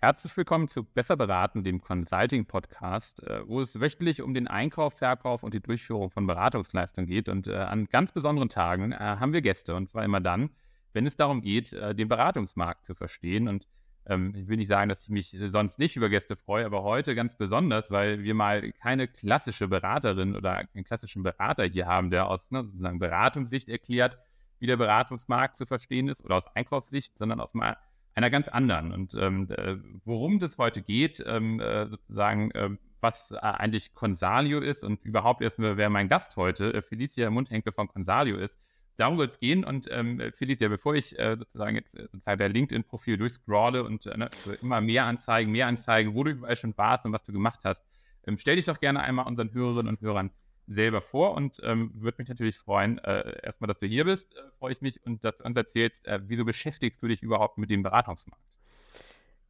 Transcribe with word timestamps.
Herzlich 0.00 0.36
willkommen 0.36 0.68
zu 0.68 0.84
Besser 0.84 1.16
beraten, 1.16 1.64
dem 1.64 1.80
Consulting-Podcast, 1.80 3.20
äh, 3.26 3.40
wo 3.48 3.60
es 3.60 3.80
wöchentlich 3.80 4.22
um 4.22 4.32
den 4.32 4.46
Einkauf, 4.46 4.98
Verkauf 4.98 5.42
und 5.42 5.54
die 5.54 5.60
Durchführung 5.60 6.08
von 6.08 6.24
Beratungsleistungen 6.24 7.10
geht. 7.10 7.28
Und 7.28 7.48
äh, 7.48 7.56
an 7.56 7.86
ganz 7.86 8.12
besonderen 8.12 8.48
Tagen 8.48 8.92
äh, 8.92 8.96
haben 8.96 9.32
wir 9.32 9.42
Gäste, 9.42 9.74
und 9.74 9.88
zwar 9.88 10.04
immer 10.04 10.20
dann, 10.20 10.50
wenn 10.92 11.04
es 11.04 11.16
darum 11.16 11.42
geht, 11.42 11.72
den 11.72 12.06
Beratungsmarkt 12.06 12.86
zu 12.86 12.94
verstehen. 12.94 13.48
Und 13.48 13.66
ähm, 14.06 14.34
ich 14.36 14.46
will 14.46 14.58
nicht 14.58 14.68
sagen, 14.68 14.88
dass 14.88 15.02
ich 15.02 15.10
mich 15.10 15.36
sonst 15.48 15.80
nicht 15.80 15.96
über 15.96 16.08
Gäste 16.08 16.36
freue, 16.36 16.64
aber 16.64 16.84
heute 16.84 17.16
ganz 17.16 17.36
besonders, 17.36 17.90
weil 17.90 18.22
wir 18.22 18.34
mal 18.34 18.70
keine 18.74 19.08
klassische 19.08 19.66
Beraterin 19.66 20.36
oder 20.36 20.58
einen 20.58 20.84
klassischen 20.84 21.24
Berater 21.24 21.64
hier 21.64 21.86
haben, 21.86 22.10
der 22.10 22.28
aus 22.28 22.52
ne, 22.52 22.62
sozusagen 22.62 23.00
Beratungssicht 23.00 23.68
erklärt, 23.68 24.16
wie 24.60 24.68
der 24.68 24.76
Beratungsmarkt 24.76 25.56
zu 25.56 25.66
verstehen 25.66 26.08
ist 26.08 26.24
oder 26.24 26.36
aus 26.36 26.46
Einkaufssicht, 26.54 27.18
sondern 27.18 27.40
aus 27.40 27.52
mal 27.52 27.76
einer 28.18 28.30
ganz 28.30 28.48
anderen. 28.48 28.92
Und 28.92 29.14
ähm, 29.14 29.48
äh, 29.50 29.76
worum 30.04 30.40
das 30.40 30.58
heute 30.58 30.82
geht, 30.82 31.22
ähm, 31.26 31.60
äh, 31.60 31.86
sozusagen, 31.86 32.50
äh, 32.50 32.70
was 33.00 33.30
äh, 33.30 33.36
eigentlich 33.36 33.94
Consalio 33.94 34.60
ist 34.60 34.82
und 34.82 35.04
überhaupt 35.04 35.40
erstmal, 35.40 35.76
wer 35.76 35.88
mein 35.88 36.08
Gast 36.08 36.36
heute, 36.36 36.74
äh, 36.74 36.82
Felicia 36.82 37.30
Mundhenke 37.30 37.72
von 37.72 37.86
Consalio 37.86 38.36
ist, 38.36 38.60
darum 38.96 39.18
wird 39.18 39.30
es 39.30 39.38
gehen. 39.38 39.64
Und 39.64 39.86
ähm, 39.90 40.20
Felicia, 40.32 40.68
bevor 40.68 40.96
ich 40.96 41.16
äh, 41.18 41.36
sozusagen 41.38 41.76
jetzt 41.76 41.92
sozusagen 41.92 42.38
dein 42.38 42.52
LinkedIn-Profil 42.52 43.16
durchscrolle 43.16 43.84
und 43.84 44.04
ne, 44.06 44.28
immer 44.60 44.80
mehr 44.80 45.04
Anzeigen, 45.04 45.52
mehr 45.52 45.68
Anzeigen, 45.68 46.14
wo 46.14 46.24
du 46.24 46.32
überall 46.32 46.56
schon 46.56 46.76
warst 46.76 47.06
und 47.06 47.12
was 47.12 47.22
du 47.22 47.32
gemacht 47.32 47.60
hast, 47.62 47.84
ähm, 48.26 48.36
stell 48.36 48.56
dich 48.56 48.64
doch 48.64 48.80
gerne 48.80 49.00
einmal 49.00 49.26
unseren 49.26 49.54
Hörerinnen 49.54 49.88
und 49.94 50.00
Hörern 50.00 50.32
selber 50.68 51.00
vor 51.00 51.34
und 51.34 51.58
ähm, 51.62 51.90
würde 51.94 52.16
mich 52.18 52.28
natürlich 52.28 52.56
freuen, 52.56 52.98
äh, 52.98 53.40
erstmal, 53.42 53.68
dass 53.68 53.78
du 53.78 53.86
hier 53.86 54.04
bist, 54.04 54.36
äh, 54.36 54.40
freue 54.58 54.72
ich 54.72 54.80
mich 54.80 55.04
und 55.04 55.24
dass 55.24 55.36
du 55.36 55.44
uns 55.44 55.56
erzählst, 55.56 56.06
äh, 56.06 56.20
wieso 56.22 56.44
beschäftigst 56.44 57.02
du 57.02 57.08
dich 57.08 57.22
überhaupt 57.22 57.58
mit 57.58 57.70
dem 57.70 57.82
Beratungsmarkt? 57.82 58.42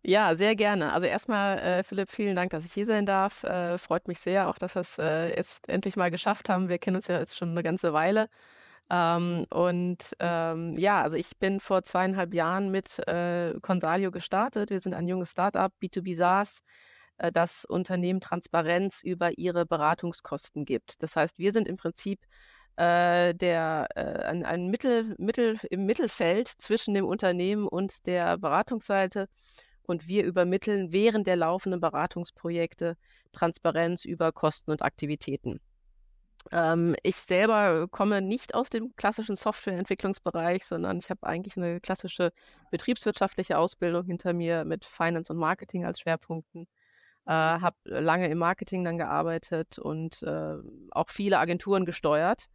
Ja, 0.02 0.34
sehr 0.36 0.54
gerne. 0.54 0.92
Also 0.92 1.06
erstmal, 1.06 1.58
äh, 1.58 1.82
Philipp, 1.82 2.10
vielen 2.10 2.36
Dank, 2.36 2.50
dass 2.50 2.64
ich 2.64 2.72
hier 2.72 2.86
sein 2.86 3.04
darf. 3.04 3.42
Äh, 3.42 3.78
freut 3.78 4.06
mich 4.06 4.20
sehr, 4.20 4.48
auch 4.48 4.56
dass 4.58 4.77
wir 4.77 4.80
es 4.80 4.98
äh, 4.98 5.34
jetzt 5.36 5.69
endlich 5.69 5.97
mal 5.97 6.10
geschafft 6.10 6.48
haben. 6.48 6.69
Wir 6.69 6.78
kennen 6.78 6.97
uns 6.97 7.08
ja 7.08 7.19
jetzt 7.19 7.36
schon 7.36 7.50
eine 7.50 7.62
ganze 7.62 7.92
Weile. 7.92 8.28
Ähm, 8.91 9.47
und 9.50 10.16
ähm, 10.20 10.77
ja, 10.78 11.03
also 11.03 11.16
ich 11.16 11.36
bin 11.38 11.60
vor 11.60 11.82
zweieinhalb 11.82 12.32
Jahren 12.32 12.70
mit 12.70 13.03
Consalio 13.62 14.10
gestartet. 14.10 14.70
Wir 14.70 14.80
sind 14.80 14.94
ein 14.94 15.08
junges 15.08 15.32
Startup, 15.32 15.72
B2B 15.82 16.16
SaaS 16.16 16.62
äh, 17.19 17.33
das 17.33 17.64
Unternehmen 17.64 18.20
Transparenz 18.20 19.02
über 19.02 19.38
ihre 19.38 19.66
Beratungskosten 19.66 20.64
gibt. 20.64 21.02
Das 21.02 21.16
heißt, 21.16 21.38
wir 21.38 21.52
sind 21.52 21.69
im 21.69 21.77
Prinzip 21.77 22.20
äh, 22.77 23.34
der, 23.34 23.88
äh, 23.97 24.25
ein, 24.25 24.44
ein 24.44 24.69
Mittel, 24.69 25.14
Mittel, 25.19 25.58
im 25.70 25.84
Mittelfeld 25.84 26.48
zwischen 26.48 26.94
dem 26.94 27.06
Unternehmen 27.06 27.66
und 27.66 28.06
der 28.06 28.38
Beratungsseite 28.38 29.28
und 29.83 30.06
wir 30.06 30.25
übermitteln 30.25 30.92
während 30.92 31.27
der 31.27 31.36
laufenden 31.36 31.80
Beratungsprojekte 31.80 32.97
Transparenz 33.32 34.05
über 34.05 34.32
Kosten 34.32 34.70
und 34.70 34.82
Aktivitäten. 34.82 35.60
Ähm, 36.53 36.94
ich 37.03 37.16
selber 37.16 37.88
komme 37.88 38.22
nicht 38.22 38.55
aus 38.55 38.70
dem 38.70 38.94
klassischen 38.97 39.36
Softwareentwicklungsbereich, 39.36 40.64
sondern 40.64 40.98
ich 40.98 41.10
habe 41.10 41.27
eigentlich 41.27 41.56
eine 41.56 41.80
klassische 41.80 42.32
betriebswirtschaftliche 42.70 43.58
Ausbildung 43.58 44.06
hinter 44.06 44.32
mir 44.32 44.64
mit 44.64 44.84
Finance 44.84 45.32
und 45.32 45.38
Marketing 45.38 45.84
als 45.84 46.00
Schwerpunkten 46.00 46.69
äh, 47.29 47.31
habe 47.31 47.77
lange 47.84 48.29
im 48.29 48.39
Marketing 48.39 48.84
dann 48.84 48.97
gearbeitet 48.97 49.79
und 49.79 50.23
äh, 50.23 50.55
auch 50.93 51.11
viele 51.11 51.39
Agenturen 51.39 51.84
gesteuert. 51.84 52.47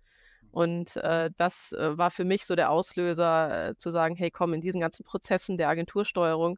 Und 0.51 0.97
äh, 0.97 1.29
das 1.37 1.73
äh, 1.73 1.97
war 1.97 2.09
für 2.09 2.25
mich 2.25 2.45
so 2.45 2.55
der 2.55 2.71
Auslöser, 2.71 3.69
äh, 3.69 3.75
zu 3.77 3.91
sagen, 3.91 4.15
hey 4.15 4.31
komm, 4.31 4.53
in 4.53 4.61
diesen 4.61 4.81
ganzen 4.81 5.03
Prozessen 5.03 5.57
der 5.57 5.69
Agentursteuerung 5.69 6.57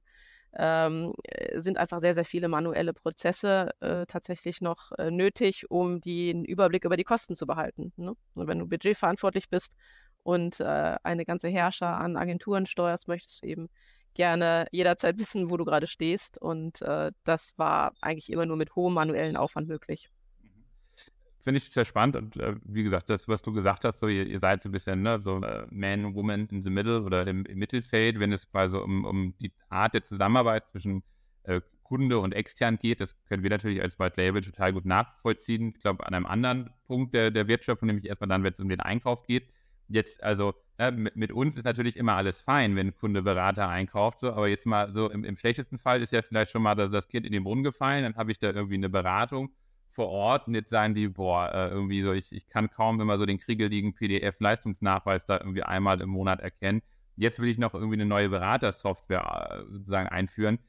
ähm, 0.57 1.13
äh, 1.23 1.59
sind 1.59 1.77
einfach 1.77 1.99
sehr, 1.99 2.13
sehr 2.13 2.23
viele 2.23 2.47
manuelle 2.47 2.93
Prozesse 2.93 3.71
äh, 3.81 4.05
tatsächlich 4.05 4.61
noch 4.61 4.93
äh, 4.93 5.11
nötig, 5.11 5.69
um 5.69 5.99
den 5.99 6.45
Überblick 6.45 6.85
über 6.85 6.95
die 6.97 7.03
Kosten 7.03 7.35
zu 7.35 7.45
behalten. 7.45 7.91
Ne? 7.97 8.13
Und 8.33 8.47
wenn 8.47 8.59
du 8.59 8.67
budgetverantwortlich 8.67 9.49
bist 9.49 9.75
und 10.23 10.61
äh, 10.61 10.95
eine 11.03 11.25
ganze 11.25 11.49
Herrscher 11.49 11.97
an 11.97 12.15
Agenturen 12.15 12.65
steuerst, 12.65 13.09
möchtest 13.09 13.43
du 13.43 13.47
eben 13.47 13.69
gerne 14.15 14.65
jederzeit 14.71 15.19
wissen, 15.19 15.51
wo 15.51 15.57
du 15.57 15.65
gerade 15.65 15.85
stehst. 15.85 16.41
Und 16.41 16.81
äh, 16.81 17.11
das 17.23 17.53
war 17.57 17.93
eigentlich 18.01 18.31
immer 18.31 18.47
nur 18.47 18.57
mit 18.57 18.75
hohem 18.75 18.95
manuellen 18.95 19.37
Aufwand 19.37 19.67
möglich. 19.67 20.09
Finde 21.39 21.59
ich 21.59 21.69
sehr 21.69 21.85
spannend 21.85 22.15
und 22.15 22.37
äh, 22.37 22.55
wie 22.63 22.81
gesagt, 22.81 23.07
das, 23.11 23.27
was 23.27 23.43
du 23.43 23.53
gesagt 23.53 23.85
hast, 23.85 23.99
so 23.99 24.07
ihr, 24.07 24.25
ihr 24.25 24.39
seid 24.39 24.63
so 24.63 24.69
ein 24.69 24.71
bisschen 24.71 25.03
ne, 25.03 25.19
so 25.19 25.39
äh, 25.41 25.67
Man, 25.69 26.15
Woman 26.15 26.47
in 26.47 26.63
the 26.63 26.71
Middle 26.71 27.03
oder 27.03 27.27
im, 27.27 27.45
im 27.45 27.59
Mittelfeld, 27.59 28.19
wenn 28.19 28.33
es 28.33 28.49
quasi 28.49 28.75
um, 28.77 29.05
um 29.05 29.37
die 29.37 29.53
Art 29.69 29.93
der 29.93 30.01
Zusammenarbeit 30.01 30.65
zwischen 30.65 31.03
äh, 31.43 31.61
Kunde 31.83 32.17
und 32.17 32.33
extern 32.33 32.79
geht. 32.79 32.99
Das 32.99 33.23
können 33.25 33.43
wir 33.43 33.51
natürlich 33.51 33.79
als 33.79 33.99
White 33.99 34.19
Label 34.19 34.41
total 34.41 34.73
gut 34.73 34.85
nachvollziehen. 34.85 35.73
Ich 35.75 35.81
glaube, 35.81 36.05
an 36.07 36.15
einem 36.15 36.25
anderen 36.25 36.71
Punkt 36.87 37.13
der, 37.13 37.29
der 37.29 37.47
Wirtschaft, 37.47 37.83
nämlich 37.83 38.07
erstmal 38.07 38.27
dann, 38.27 38.43
wenn 38.43 38.53
es 38.53 38.59
um 38.59 38.69
den 38.69 38.79
Einkauf 38.79 39.27
geht. 39.27 39.47
Jetzt, 39.87 40.23
also 40.23 40.53
ja, 40.79 40.91
mit, 40.91 41.15
mit, 41.15 41.31
uns 41.31 41.57
ist 41.57 41.63
natürlich 41.63 41.95
immer 41.95 42.13
alles 42.15 42.41
fein, 42.41 42.75
wenn 42.75 42.87
ein 42.87 42.95
Kunde 42.95 43.21
Berater 43.21 43.69
einkauft, 43.69 44.19
so, 44.19 44.31
aber 44.31 44.47
jetzt 44.47 44.65
mal 44.65 44.91
so 44.91 45.09
im, 45.09 45.23
im 45.23 45.35
schlechtesten 45.35 45.77
Fall 45.77 46.01
ist 46.01 46.11
ja 46.11 46.21
vielleicht 46.21 46.51
schon 46.51 46.63
mal 46.63 46.75
das, 46.75 46.91
das 46.91 47.07
Kind 47.07 47.25
in 47.25 47.31
den 47.31 47.43
Brunnen 47.43 47.63
gefallen, 47.63 48.03
dann 48.03 48.15
habe 48.15 48.31
ich 48.31 48.39
da 48.39 48.51
irgendwie 48.51 48.75
eine 48.75 48.89
Beratung 48.89 49.51
vor 49.89 50.09
Ort 50.09 50.47
und 50.47 50.55
jetzt 50.55 50.69
sagen 50.69 50.93
die, 50.93 51.07
boah, 51.07 51.51
äh, 51.53 51.69
irgendwie 51.69 52.01
so, 52.01 52.11
ich, 52.11 52.31
ich 52.31 52.47
kann 52.47 52.69
kaum 52.69 52.99
immer 52.99 53.17
so 53.17 53.25
den 53.25 53.39
kriegeligen 53.39 53.93
PDF-Leistungsnachweis 53.93 55.25
da 55.25 55.37
irgendwie 55.37 55.63
einmal 55.63 56.01
im 56.01 56.09
Monat 56.09 56.41
erkennen. 56.41 56.81
Jetzt 57.15 57.39
will 57.39 57.49
ich 57.49 57.57
noch 57.57 57.73
irgendwie 57.73 57.95
eine 57.95 58.05
neue 58.05 58.29
Beratersoftware 58.29 59.65
äh, 59.67 59.71
sozusagen 59.71 60.09
einführen. 60.09 60.59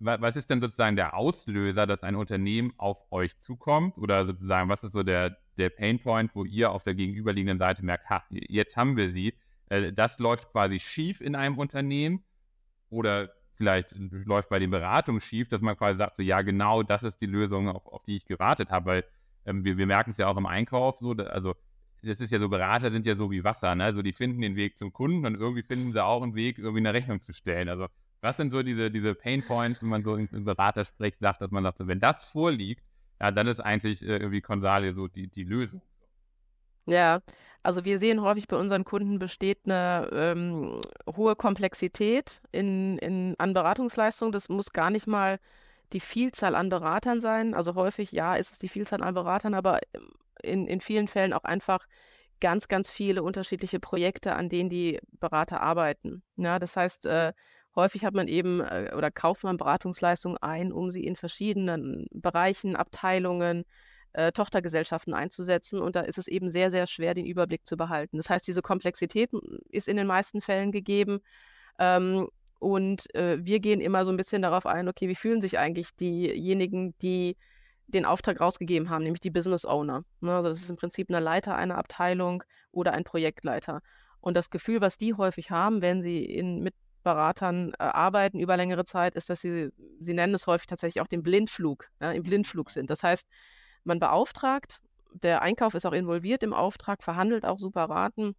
Was 0.00 0.36
ist 0.36 0.50
denn 0.50 0.60
sozusagen 0.60 0.96
der 0.96 1.14
Auslöser, 1.14 1.86
dass 1.86 2.02
ein 2.02 2.16
Unternehmen 2.16 2.74
auf 2.76 3.06
euch 3.10 3.38
zukommt? 3.38 3.96
Oder 3.96 4.26
sozusagen, 4.26 4.68
was 4.68 4.84
ist 4.84 4.92
so 4.92 5.02
der, 5.02 5.38
der 5.58 5.70
Painpoint, 5.70 6.34
wo 6.34 6.44
ihr 6.44 6.70
auf 6.70 6.84
der 6.84 6.94
gegenüberliegenden 6.94 7.58
Seite 7.58 7.84
merkt, 7.84 8.10
ha, 8.10 8.24
jetzt 8.30 8.76
haben 8.76 8.96
wir 8.96 9.10
sie 9.10 9.34
äh, 9.68 9.92
das 9.92 10.18
läuft 10.18 10.50
quasi 10.52 10.78
schief 10.78 11.20
in 11.20 11.34
einem 11.34 11.58
Unternehmen 11.58 12.24
oder 12.90 13.30
vielleicht 13.52 13.94
läuft 13.96 14.48
bei 14.48 14.58
den 14.58 14.70
Beratungen 14.70 15.20
schief, 15.20 15.48
dass 15.48 15.60
man 15.60 15.76
quasi 15.76 15.98
sagt, 15.98 16.16
so 16.16 16.22
ja, 16.22 16.42
genau 16.42 16.82
das 16.82 17.02
ist 17.02 17.20
die 17.20 17.26
Lösung, 17.26 17.68
auf, 17.68 17.86
auf 17.86 18.04
die 18.04 18.16
ich 18.16 18.26
gewartet 18.26 18.70
habe, 18.70 18.86
weil 18.86 19.04
ähm, 19.46 19.64
wir, 19.64 19.76
wir 19.76 19.86
merken 19.86 20.10
es 20.10 20.18
ja 20.18 20.28
auch 20.28 20.36
im 20.36 20.46
Einkauf 20.46 20.98
so, 20.98 21.12
also 21.12 21.54
das 22.02 22.20
ist 22.20 22.32
ja 22.32 22.38
so, 22.38 22.48
Berater 22.48 22.90
sind 22.90 23.06
ja 23.06 23.14
so 23.14 23.30
wie 23.30 23.44
Wasser, 23.44 23.74
ne? 23.74 23.84
Also 23.84 24.02
die 24.02 24.12
finden 24.12 24.42
den 24.42 24.56
Weg 24.56 24.76
zum 24.76 24.92
Kunden 24.92 25.24
und 25.24 25.36
irgendwie 25.36 25.62
finden 25.62 25.90
sie 25.90 26.04
auch 26.04 26.22
einen 26.22 26.34
Weg, 26.34 26.58
irgendwie 26.58 26.80
eine 26.80 26.92
Rechnung 26.92 27.22
zu 27.22 27.32
stellen. 27.32 27.70
Also 27.70 27.86
was 28.20 28.36
sind 28.36 28.50
so 28.52 28.62
diese, 28.62 28.90
diese 28.90 29.14
Pain 29.14 29.42
Points, 29.42 29.82
wenn 29.82 29.88
man 29.88 30.02
so 30.02 30.16
im 30.16 30.44
Berater 30.44 30.84
spricht, 30.84 31.20
sagt, 31.20 31.40
dass 31.40 31.50
man 31.50 31.62
sagt, 31.62 31.78
so, 31.78 31.86
wenn 31.86 32.00
das 32.00 32.30
vorliegt, 32.30 32.84
ja, 33.20 33.30
dann 33.30 33.46
ist 33.46 33.60
eigentlich 33.60 34.02
äh, 34.02 34.16
irgendwie 34.16 34.40
Consalia 34.40 34.92
so 34.92 35.08
die, 35.08 35.28
die 35.28 35.44
Lösung. 35.44 35.82
Ja, 36.86 37.20
also 37.62 37.84
wir 37.84 37.98
sehen 37.98 38.20
häufig 38.20 38.46
bei 38.46 38.56
unseren 38.56 38.84
Kunden 38.84 39.18
besteht 39.18 39.60
eine 39.64 40.08
ähm, 40.12 40.82
hohe 41.16 41.34
Komplexität 41.34 42.42
in, 42.52 42.98
in, 42.98 43.34
an 43.38 43.54
Beratungsleistungen. 43.54 44.32
Das 44.32 44.50
muss 44.50 44.72
gar 44.72 44.90
nicht 44.90 45.06
mal 45.06 45.38
die 45.94 46.00
Vielzahl 46.00 46.54
an 46.54 46.68
Beratern 46.68 47.20
sein. 47.20 47.54
Also 47.54 47.74
häufig, 47.74 48.12
ja, 48.12 48.36
ist 48.36 48.52
es 48.52 48.58
die 48.58 48.68
Vielzahl 48.68 49.02
an 49.02 49.14
Beratern, 49.14 49.54
aber 49.54 49.80
in, 50.42 50.66
in 50.66 50.80
vielen 50.80 51.08
Fällen 51.08 51.32
auch 51.32 51.44
einfach 51.44 51.86
ganz, 52.40 52.68
ganz 52.68 52.90
viele 52.90 53.22
unterschiedliche 53.22 53.80
Projekte, 53.80 54.34
an 54.34 54.50
denen 54.50 54.68
die 54.68 55.00
Berater 55.20 55.62
arbeiten. 55.62 56.22
Ja, 56.36 56.58
das 56.58 56.76
heißt, 56.76 57.06
äh, 57.06 57.32
häufig 57.76 58.04
hat 58.04 58.14
man 58.14 58.28
eben 58.28 58.60
äh, 58.60 58.92
oder 58.96 59.10
kauft 59.10 59.44
man 59.44 59.56
Beratungsleistungen 59.56 60.38
ein, 60.38 60.72
um 60.72 60.90
sie 60.90 61.04
in 61.04 61.16
verschiedenen 61.16 62.06
Bereichen, 62.12 62.76
Abteilungen, 62.76 63.64
äh, 64.12 64.32
Tochtergesellschaften 64.32 65.14
einzusetzen. 65.14 65.80
Und 65.80 65.96
da 65.96 66.00
ist 66.00 66.18
es 66.18 66.28
eben 66.28 66.50
sehr, 66.50 66.70
sehr 66.70 66.86
schwer, 66.86 67.14
den 67.14 67.26
Überblick 67.26 67.66
zu 67.66 67.76
behalten. 67.76 68.16
Das 68.16 68.30
heißt, 68.30 68.46
diese 68.46 68.62
Komplexität 68.62 69.30
ist 69.70 69.88
in 69.88 69.96
den 69.96 70.06
meisten 70.06 70.40
Fällen 70.40 70.72
gegeben. 70.72 71.20
Ähm, 71.78 72.28
und 72.60 73.14
äh, 73.14 73.44
wir 73.44 73.60
gehen 73.60 73.80
immer 73.80 74.04
so 74.04 74.10
ein 74.10 74.16
bisschen 74.16 74.42
darauf 74.42 74.66
ein, 74.66 74.88
okay, 74.88 75.08
wie 75.08 75.14
fühlen 75.14 75.40
sich 75.40 75.58
eigentlich 75.58 75.94
diejenigen, 75.96 76.94
die 77.02 77.36
den 77.88 78.06
Auftrag 78.06 78.40
rausgegeben 78.40 78.88
haben, 78.88 79.02
nämlich 79.02 79.20
die 79.20 79.30
Business 79.30 79.66
Owner. 79.66 80.04
Ne? 80.20 80.34
Also 80.34 80.48
das 80.48 80.62
ist 80.62 80.70
im 80.70 80.76
Prinzip 80.76 81.10
ein 81.10 81.22
Leiter 81.22 81.56
einer 81.56 81.76
Abteilung 81.76 82.42
oder 82.72 82.92
ein 82.92 83.04
Projektleiter. 83.04 83.82
Und 84.20 84.36
das 84.36 84.48
Gefühl, 84.48 84.80
was 84.80 84.96
die 84.96 85.14
häufig 85.14 85.50
haben, 85.50 85.82
wenn 85.82 86.00
sie 86.02 86.24
in, 86.24 86.62
mit 86.62 86.74
Beratern 87.04 87.72
äh, 87.74 87.84
arbeiten 87.84 88.40
über 88.40 88.56
längere 88.56 88.84
Zeit, 88.84 89.14
ist, 89.14 89.30
dass 89.30 89.40
sie, 89.40 89.70
sie 90.00 90.14
nennen 90.14 90.34
es 90.34 90.46
häufig 90.46 90.66
tatsächlich 90.66 91.00
auch 91.00 91.06
den 91.06 91.22
Blindflug, 91.22 91.88
ja, 92.00 92.10
im 92.12 92.24
Blindflug 92.24 92.70
sind. 92.70 92.90
Das 92.90 93.04
heißt, 93.04 93.28
man 93.84 94.00
beauftragt, 94.00 94.80
der 95.12 95.42
Einkauf 95.42 95.74
ist 95.74 95.86
auch 95.86 95.92
involviert 95.92 96.42
im 96.42 96.52
Auftrag, 96.52 97.02
verhandelt 97.02 97.44
auch 97.44 97.58
super 97.58 97.84
Raten 97.84 98.34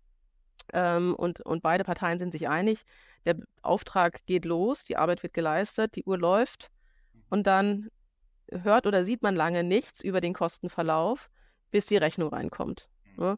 ähm, 0.73 1.15
und, 1.15 1.39
und 1.41 1.63
beide 1.63 1.83
Parteien 1.83 2.17
sind 2.17 2.31
sich 2.31 2.50
einig. 2.50 2.81
Der 3.25 3.38
Auftrag 3.62 4.25
geht 4.25 4.45
los, 4.45 4.83
die 4.83 4.97
Arbeit 4.97 5.23
wird 5.23 5.33
geleistet, 5.33 5.95
die 5.95 6.03
Uhr 6.03 6.17
läuft 6.17 6.69
und 7.29 7.47
dann 7.47 7.89
hört 8.51 8.88
oder 8.88 9.03
sieht 9.03 9.21
man 9.21 9.35
lange 9.35 9.63
nichts 9.63 10.03
über 10.03 10.21
den 10.21 10.33
Kostenverlauf, 10.33 11.29
bis 11.71 11.85
die 11.85 11.97
Rechnung 11.97 12.29
reinkommt. 12.29 12.89
Mhm. 13.15 13.23
Ja? 13.23 13.38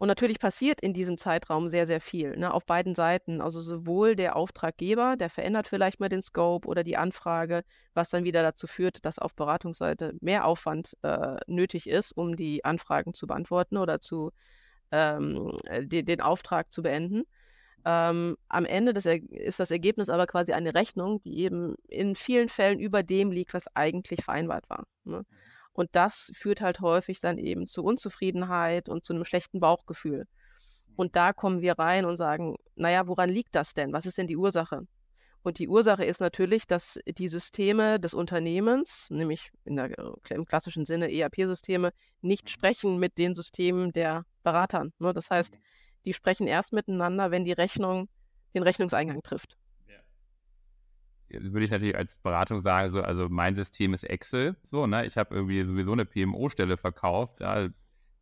Und 0.00 0.08
natürlich 0.08 0.38
passiert 0.38 0.80
in 0.80 0.94
diesem 0.94 1.18
Zeitraum 1.18 1.68
sehr, 1.68 1.84
sehr 1.84 2.00
viel, 2.00 2.34
ne, 2.34 2.54
auf 2.54 2.64
beiden 2.64 2.94
Seiten. 2.94 3.42
Also 3.42 3.60
sowohl 3.60 4.16
der 4.16 4.34
Auftraggeber, 4.34 5.14
der 5.18 5.28
verändert 5.28 5.68
vielleicht 5.68 6.00
mal 6.00 6.08
den 6.08 6.22
Scope 6.22 6.66
oder 6.66 6.82
die 6.82 6.96
Anfrage, 6.96 7.64
was 7.92 8.08
dann 8.08 8.24
wieder 8.24 8.42
dazu 8.42 8.66
führt, 8.66 9.04
dass 9.04 9.18
auf 9.18 9.34
Beratungsseite 9.34 10.14
mehr 10.22 10.46
Aufwand 10.46 10.96
äh, 11.02 11.36
nötig 11.46 11.86
ist, 11.86 12.12
um 12.12 12.34
die 12.34 12.64
Anfragen 12.64 13.12
zu 13.12 13.26
beantworten 13.26 13.76
oder 13.76 14.00
zu 14.00 14.30
ähm, 14.90 15.52
die, 15.82 16.02
den 16.02 16.22
Auftrag 16.22 16.72
zu 16.72 16.80
beenden. 16.80 17.24
Ähm, 17.84 18.38
am 18.48 18.64
Ende 18.64 18.94
des, 18.94 19.04
ist 19.04 19.60
das 19.60 19.70
Ergebnis 19.70 20.08
aber 20.08 20.26
quasi 20.26 20.54
eine 20.54 20.74
Rechnung, 20.74 21.20
die 21.24 21.40
eben 21.40 21.74
in 21.88 22.14
vielen 22.14 22.48
Fällen 22.48 22.80
über 22.80 23.02
dem 23.02 23.30
liegt, 23.32 23.52
was 23.52 23.66
eigentlich 23.76 24.24
vereinbart 24.24 24.64
war. 24.70 24.86
Ne? 25.04 25.26
Und 25.72 25.90
das 25.92 26.30
führt 26.34 26.60
halt 26.60 26.80
häufig 26.80 27.20
dann 27.20 27.38
eben 27.38 27.66
zu 27.66 27.84
Unzufriedenheit 27.84 28.88
und 28.88 29.04
zu 29.04 29.12
einem 29.12 29.24
schlechten 29.24 29.60
Bauchgefühl. 29.60 30.26
Und 30.96 31.16
da 31.16 31.32
kommen 31.32 31.62
wir 31.62 31.78
rein 31.78 32.04
und 32.04 32.16
sagen, 32.16 32.56
naja, 32.74 33.06
woran 33.06 33.30
liegt 33.30 33.54
das 33.54 33.72
denn? 33.72 33.92
Was 33.92 34.06
ist 34.06 34.18
denn 34.18 34.26
die 34.26 34.36
Ursache? 34.36 34.86
Und 35.42 35.58
die 35.58 35.68
Ursache 35.68 36.04
ist 36.04 36.20
natürlich, 36.20 36.66
dass 36.66 36.98
die 37.06 37.28
Systeme 37.28 37.98
des 37.98 38.12
Unternehmens, 38.12 39.08
nämlich 39.08 39.50
der, 39.64 39.90
im 40.28 40.44
klassischen 40.44 40.84
Sinne 40.84 41.10
ERP-Systeme, 41.10 41.92
nicht 42.20 42.50
sprechen 42.50 42.98
mit 42.98 43.16
den 43.16 43.34
Systemen 43.34 43.92
der 43.92 44.26
Beratern. 44.42 44.92
Ne? 44.98 45.14
Das 45.14 45.30
heißt, 45.30 45.58
die 46.04 46.12
sprechen 46.12 46.46
erst 46.46 46.74
miteinander, 46.74 47.30
wenn 47.30 47.44
die 47.44 47.52
Rechnung 47.52 48.08
den 48.54 48.62
Rechnungseingang 48.62 49.22
trifft 49.22 49.56
würde 51.30 51.64
ich 51.64 51.70
natürlich 51.70 51.96
als 51.96 52.18
Beratung 52.18 52.60
sagen, 52.60 52.90
so, 52.90 53.02
also 53.02 53.28
mein 53.28 53.54
System 53.56 53.94
ist 53.94 54.04
Excel, 54.04 54.56
so, 54.62 54.86
ne? 54.86 55.06
Ich 55.06 55.16
habe 55.16 55.34
irgendwie 55.34 55.64
sowieso 55.64 55.92
eine 55.92 56.04
PMO-Stelle 56.04 56.76
verkauft, 56.76 57.40
ja, 57.40 57.68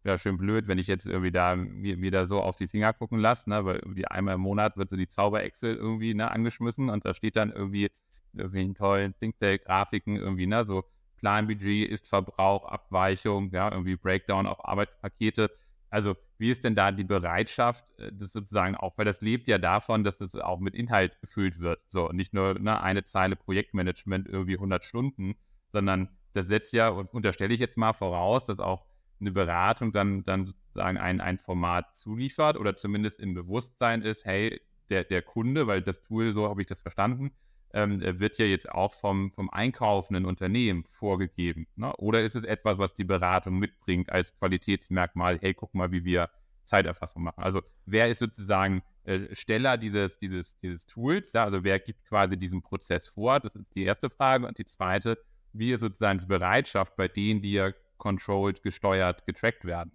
wäre 0.02 0.18
schön 0.18 0.38
blöd, 0.38 0.68
wenn 0.68 0.78
ich 0.78 0.86
jetzt 0.86 1.06
irgendwie 1.06 1.32
da 1.32 1.56
mir, 1.56 2.10
da 2.10 2.24
so 2.24 2.40
auf 2.40 2.56
die 2.56 2.66
Finger 2.66 2.92
gucken 2.92 3.18
lasse, 3.18 3.50
ne? 3.50 3.64
Weil 3.64 3.76
irgendwie 3.76 4.06
einmal 4.06 4.34
im 4.34 4.40
Monat 4.40 4.76
wird 4.76 4.90
so 4.90 4.96
die 4.96 5.08
Zauber-Excel 5.08 5.76
irgendwie 5.76 6.14
ne, 6.14 6.30
angeschmissen 6.30 6.90
und 6.90 7.04
da 7.04 7.14
steht 7.14 7.36
dann 7.36 7.52
irgendwie 7.52 7.90
irgendwie 8.34 8.72
tollen 8.74 9.14
ThinkTech-Grafiken 9.18 10.16
irgendwie, 10.16 10.46
ne, 10.46 10.64
so 10.64 10.84
Planbudget, 11.18 11.90
ist 11.90 12.08
Verbrauch, 12.08 12.64
Abweichung, 12.66 13.50
ja, 13.52 13.70
irgendwie 13.70 13.96
Breakdown 13.96 14.46
auf 14.46 14.64
Arbeitspakete. 14.64 15.50
Also 15.90 16.16
wie 16.38 16.50
ist 16.50 16.64
denn 16.64 16.74
da 16.74 16.92
die 16.92 17.04
Bereitschaft, 17.04 17.84
äh, 17.98 18.12
das 18.12 18.32
sozusagen 18.32 18.76
auch, 18.76 18.96
weil 18.96 19.04
das 19.04 19.20
lebt 19.20 19.48
ja 19.48 19.58
davon, 19.58 20.04
dass 20.04 20.20
es 20.20 20.34
auch 20.34 20.60
mit 20.60 20.74
Inhalt 20.74 21.20
gefüllt 21.20 21.60
wird. 21.60 21.80
So, 21.88 22.08
nicht 22.10 22.34
nur 22.34 22.58
ne, 22.58 22.80
eine 22.80 23.04
Zeile 23.04 23.36
Projektmanagement 23.36 24.28
irgendwie 24.28 24.54
100 24.54 24.84
Stunden, 24.84 25.34
sondern 25.72 26.08
das 26.32 26.46
setzt 26.46 26.72
ja, 26.72 26.88
und 26.88 27.12
unterstelle 27.12 27.54
ich 27.54 27.60
jetzt 27.60 27.76
mal 27.76 27.92
voraus, 27.92 28.44
dass 28.46 28.60
auch 28.60 28.84
eine 29.20 29.32
Beratung 29.32 29.92
dann, 29.92 30.24
dann 30.24 30.44
sozusagen 30.44 30.98
ein, 30.98 31.20
ein 31.20 31.38
Format 31.38 31.96
zuliefert 31.96 32.56
oder 32.56 32.76
zumindest 32.76 33.20
im 33.20 33.34
Bewusstsein 33.34 34.02
ist, 34.02 34.24
hey, 34.24 34.60
der, 34.90 35.04
der 35.04 35.22
Kunde, 35.22 35.66
weil 35.66 35.82
das 35.82 36.02
Tool, 36.02 36.32
so 36.32 36.48
habe 36.48 36.60
ich 36.60 36.66
das 36.66 36.80
verstanden, 36.80 37.32
ähm, 37.72 38.00
wird 38.20 38.38
ja 38.38 38.46
jetzt 38.46 38.70
auch 38.70 38.92
vom, 38.92 39.32
vom 39.32 39.50
einkaufenden 39.50 40.24
Unternehmen 40.24 40.84
vorgegeben. 40.84 41.66
Ne? 41.76 41.94
Oder 41.96 42.22
ist 42.22 42.36
es 42.36 42.44
etwas, 42.44 42.78
was 42.78 42.94
die 42.94 43.04
Beratung 43.04 43.58
mitbringt 43.58 44.10
als 44.10 44.34
Qualitätsmerkmal, 44.38 45.38
hey, 45.40 45.54
guck 45.54 45.74
mal, 45.74 45.92
wie 45.92 46.04
wir 46.04 46.30
Zeiterfassung 46.68 47.22
machen. 47.22 47.42
Also 47.42 47.62
wer 47.86 48.08
ist 48.08 48.20
sozusagen 48.20 48.82
äh, 49.04 49.34
Steller 49.34 49.76
dieses, 49.76 50.18
dieses, 50.18 50.58
dieses 50.58 50.86
Tools? 50.86 51.32
Ja? 51.32 51.44
Also 51.44 51.64
wer 51.64 51.80
gibt 51.80 52.04
quasi 52.04 52.36
diesen 52.36 52.62
Prozess 52.62 53.08
vor? 53.08 53.40
Das 53.40 53.54
ist 53.56 53.74
die 53.74 53.84
erste 53.84 54.10
Frage. 54.10 54.46
Und 54.46 54.58
die 54.58 54.66
zweite, 54.66 55.18
wie 55.52 55.72
ist 55.72 55.80
sozusagen 55.80 56.18
die 56.18 56.26
Bereitschaft 56.26 56.94
bei 56.94 57.08
denen, 57.08 57.42
die 57.42 57.52
ja 57.52 57.72
controlled, 57.96 58.62
gesteuert, 58.62 59.26
getrackt 59.26 59.64
werden? 59.64 59.92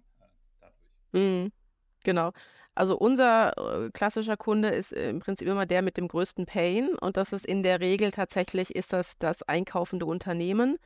Mhm. 1.12 1.52
Genau. 2.04 2.32
Also 2.76 2.96
unser 2.98 3.86
äh, 3.86 3.90
klassischer 3.90 4.36
Kunde 4.36 4.68
ist 4.68 4.92
im 4.92 5.20
Prinzip 5.20 5.48
immer 5.48 5.66
der 5.66 5.82
mit 5.82 5.96
dem 5.96 6.08
größten 6.08 6.46
Pain 6.46 6.90
und 7.00 7.16
das 7.16 7.32
ist 7.32 7.46
in 7.46 7.62
der 7.62 7.80
Regel 7.80 8.10
tatsächlich 8.10 8.74
ist 8.74 8.92
das 8.92 9.18
das 9.18 9.42
einkaufende 9.42 10.06
Unternehmen. 10.06 10.76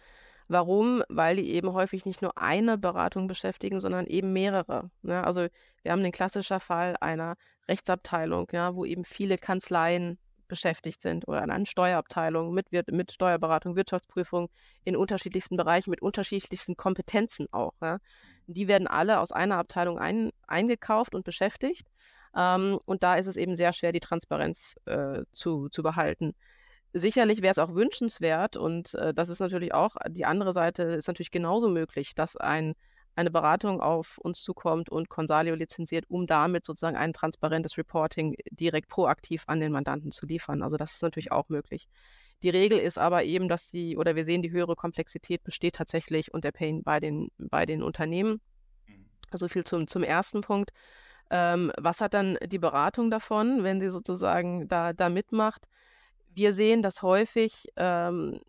Warum? 0.49 1.03
Weil 1.09 1.37
die 1.37 1.51
eben 1.53 1.73
häufig 1.75 2.07
nicht 2.07 2.23
nur 2.23 2.39
eine 2.39 2.79
Beratung 2.79 3.27
beschäftigen, 3.27 3.81
sondern 3.81 4.07
eben 4.07 4.33
mehrere. 4.33 4.91
Ja, 5.03 5.23
also 5.25 5.47
wir 5.83 5.93
haben 5.93 6.03
den 6.03 6.13
klassischen 6.13 6.61
Fall 6.61 6.97
einer 7.01 7.37
Rechtsabteilung, 7.69 8.49
ja, 8.53 8.75
wo 8.75 8.85
eben 8.85 9.05
viele 9.05 9.37
Kanzleien 9.39 10.19
beschäftigt 10.49 11.03
sind 11.03 11.29
oder 11.29 11.43
eine 11.43 11.67
Steuerabteilung 11.67 12.55
mit, 12.55 12.69
mit 12.91 13.13
Steuerberatung, 13.13 13.77
Wirtschaftsprüfung 13.77 14.49
in 14.85 14.97
unterschiedlichsten 14.97 15.57
Bereichen, 15.57 15.91
mit 15.91 16.01
unterschiedlichsten 16.03 16.77
Kompetenzen 16.77 17.47
auch. 17.53 17.75
Ja. 17.83 17.99
Die 18.49 18.67
werden 18.67 18.87
alle 18.89 19.21
aus 19.21 19.31
einer 19.31 19.57
Abteilung 19.59 19.99
ein, 19.99 20.31
eingekauft 20.47 21.15
und 21.15 21.25
beschäftigt. 21.25 21.87
Ähm, 22.37 22.79
und 22.85 23.03
da 23.03 23.15
ist 23.15 23.27
es 23.27 23.37
eben 23.37 23.57
sehr 23.57 23.73
schwer, 23.73 23.93
die 23.93 24.01
Transparenz 24.01 24.75
äh, 24.87 25.23
zu, 25.33 25.69
zu 25.69 25.83
behalten. 25.83 26.35
Sicherlich 26.93 27.43
wäre 27.43 27.53
es 27.53 27.59
auch 27.59 27.75
wünschenswert 27.75 28.57
und 28.57 28.95
äh, 28.95 29.15
das 29.15 29.29
ist 29.29 29.41
natürlich 29.41 29.75
auch, 29.75 29.97
die 30.09 30.25
andere 30.25 30.53
Seite 30.53 30.85
ist 30.85 31.07
natürlich 31.07 31.31
genauso 31.31 31.69
möglich, 31.69 32.15
dass 32.15 32.37
ein 32.37 32.75
eine 33.19 33.33
Beratung 33.33 33.81
auf 33.81 34.19
uns 34.19 34.43
zukommt 34.45 34.91
und 34.91 35.09
Consalio 35.09 35.57
lizenziert, 35.57 36.05
um 36.09 36.29
damit 36.29 36.65
sozusagen 36.65 36.97
ein 36.97 37.13
transparentes 37.13 37.77
Reporting 37.77 38.37
direkt 38.53 38.89
proaktiv 38.89 39.43
an 39.49 39.59
den 39.59 39.73
Mandanten 39.73 40.13
zu 40.13 40.25
liefern. 40.25 40.63
Also 40.63 40.77
das 40.77 40.95
ist 40.95 41.03
natürlich 41.03 41.33
auch 41.33 41.49
möglich. 41.49 41.89
Die 42.43 42.51
Regel 42.51 42.79
ist 42.79 42.99
aber 42.99 43.25
eben, 43.25 43.49
dass 43.49 43.71
die, 43.71 43.97
oder 43.97 44.15
wir 44.15 44.25
sehen, 44.25 44.43
die 44.43 44.51
höhere 44.51 44.77
Komplexität 44.77 45.43
besteht 45.43 45.75
tatsächlich 45.75 46.33
und 46.33 46.45
der 46.45 46.53
Pain 46.53 46.83
bei 46.83 47.01
den, 47.01 47.31
bei 47.39 47.67
den 47.67 47.83
Unternehmen. 47.83 48.41
Also 49.31 49.49
viel 49.49 49.65
zum, 49.65 49.89
zum 49.89 50.03
ersten 50.03 50.41
Punkt. 50.41 50.71
Ähm, 51.31 51.73
was 51.79 52.01
hat 52.01 52.15
dann 52.15 52.39
die 52.47 52.59
Beratung 52.59 53.11
davon, 53.11 53.65
wenn 53.65 53.81
sie 53.81 53.89
sozusagen 53.89 54.69
da, 54.69 54.93
da 54.93 55.09
mitmacht? 55.09 55.67
Wir 56.35 56.53
sehen, 56.53 56.81
dass 56.81 57.03
häufig 57.03 57.67
ähm, 57.77 58.41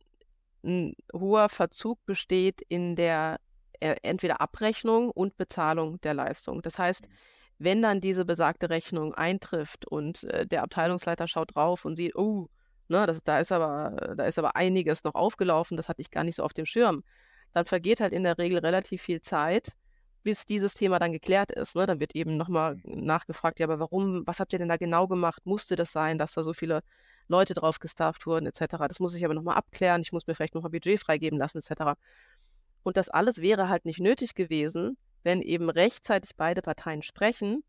ein 0.64 0.96
hoher 1.14 1.50
Verzug 1.50 2.06
besteht 2.06 2.62
in 2.62 2.96
der 2.96 3.40
äh, 3.80 3.96
entweder 4.04 4.42
Abrechnung 4.42 5.10
und 5.10 5.38
Bezahlung 5.38 6.00
der 6.02 6.14
Leistung. 6.14 6.62
Das 6.62 6.78
heißt, 6.78 7.08
mhm. 7.08 7.14
wenn 7.58 7.82
dann 7.82 8.02
diese 8.02 8.24
besagte 8.24 8.70
Rechnung 8.70 9.14
eintrifft 9.14 9.86
und 9.86 10.24
äh, 10.26 10.46
der 10.46 10.64
Abteilungsleiter 10.64 11.28
schaut 11.28 11.56
drauf 11.56 11.86
und 11.86 11.96
sieht, 11.96 12.16
oh, 12.16 12.50
ne, 12.90 13.06
das, 13.06 13.24
da, 13.24 13.40
ist 13.40 13.52
aber, 13.52 14.16
da 14.18 14.24
ist 14.26 14.40
aber 14.40 14.56
einiges 14.56 15.04
noch 15.04 15.16
aufgelaufen, 15.16 15.78
das 15.78 15.88
hatte 15.88 16.02
ich 16.02 16.12
gar 16.12 16.24
nicht 16.24 16.36
so 16.36 16.44
auf 16.44 16.54
dem 16.54 16.66
Schirm, 16.66 17.04
dann 17.54 17.66
vergeht 17.66 18.00
halt 18.00 18.14
in 18.14 18.24
der 18.24 18.38
Regel 18.38 18.60
relativ 18.60 19.02
viel 19.02 19.22
Zeit, 19.22 19.74
bis 20.24 20.46
dieses 20.46 20.74
Thema 20.74 21.00
dann 21.00 21.12
geklärt 21.12 21.52
ist. 21.52 21.76
Ne? 21.76 21.86
Dann 21.86 22.00
wird 22.00 22.16
eben 22.16 22.38
nochmal 22.38 22.78
nachgefragt, 22.84 23.60
ja, 23.60 23.66
aber 23.66 23.80
warum, 23.80 24.28
was 24.28 24.40
habt 24.40 24.54
ihr 24.54 24.60
denn 24.60 24.68
da 24.68 24.78
genau 24.78 25.08
gemacht? 25.08 25.46
Musste 25.46 25.76
das 25.76 25.92
sein, 25.92 26.18
dass 26.18 26.34
da 26.34 26.44
so 26.44 26.54
viele 26.54 26.82
Leute 27.28 27.54
drauf 27.54 27.80
gestafft 27.80 28.26
wurden, 28.26 28.46
etc. 28.46 28.78
Das 28.88 29.00
muss 29.00 29.16
ich 29.16 29.24
aber 29.24 29.34
nochmal 29.34 29.56
abklären, 29.56 30.02
ich 30.02 30.12
muss 30.12 30.28
mir 30.28 30.36
vielleicht 30.36 30.56
nochmal 30.56 30.72
Budget 30.72 31.00
freigeben 31.00 31.40
lassen, 31.40 31.60
etc. 31.60 31.94
Und 32.84 32.98
das 32.98 33.10
alles 33.10 33.42
wäre 33.42 33.70
halt 33.70 33.86
nicht 33.86 34.00
nötig 34.00 34.36
gewesen, 34.36 34.98
wenn 35.24 35.42
eben 35.42 35.70
rechtzeitig 35.70 36.36
beide 36.36 36.62
Parteien 36.62 37.02
sprechen 37.02 37.64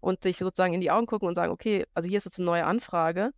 und 0.00 0.22
sich 0.22 0.38
sozusagen 0.38 0.74
in 0.74 0.80
die 0.80 0.90
Augen 0.90 1.06
gucken 1.06 1.28
und 1.28 1.34
sagen, 1.34 1.52
okay, 1.52 1.84
also 1.94 2.08
hier 2.08 2.18
ist 2.18 2.24
jetzt 2.24 2.38
eine 2.38 2.46
neue 2.46 2.64
Anfrage 2.64 3.32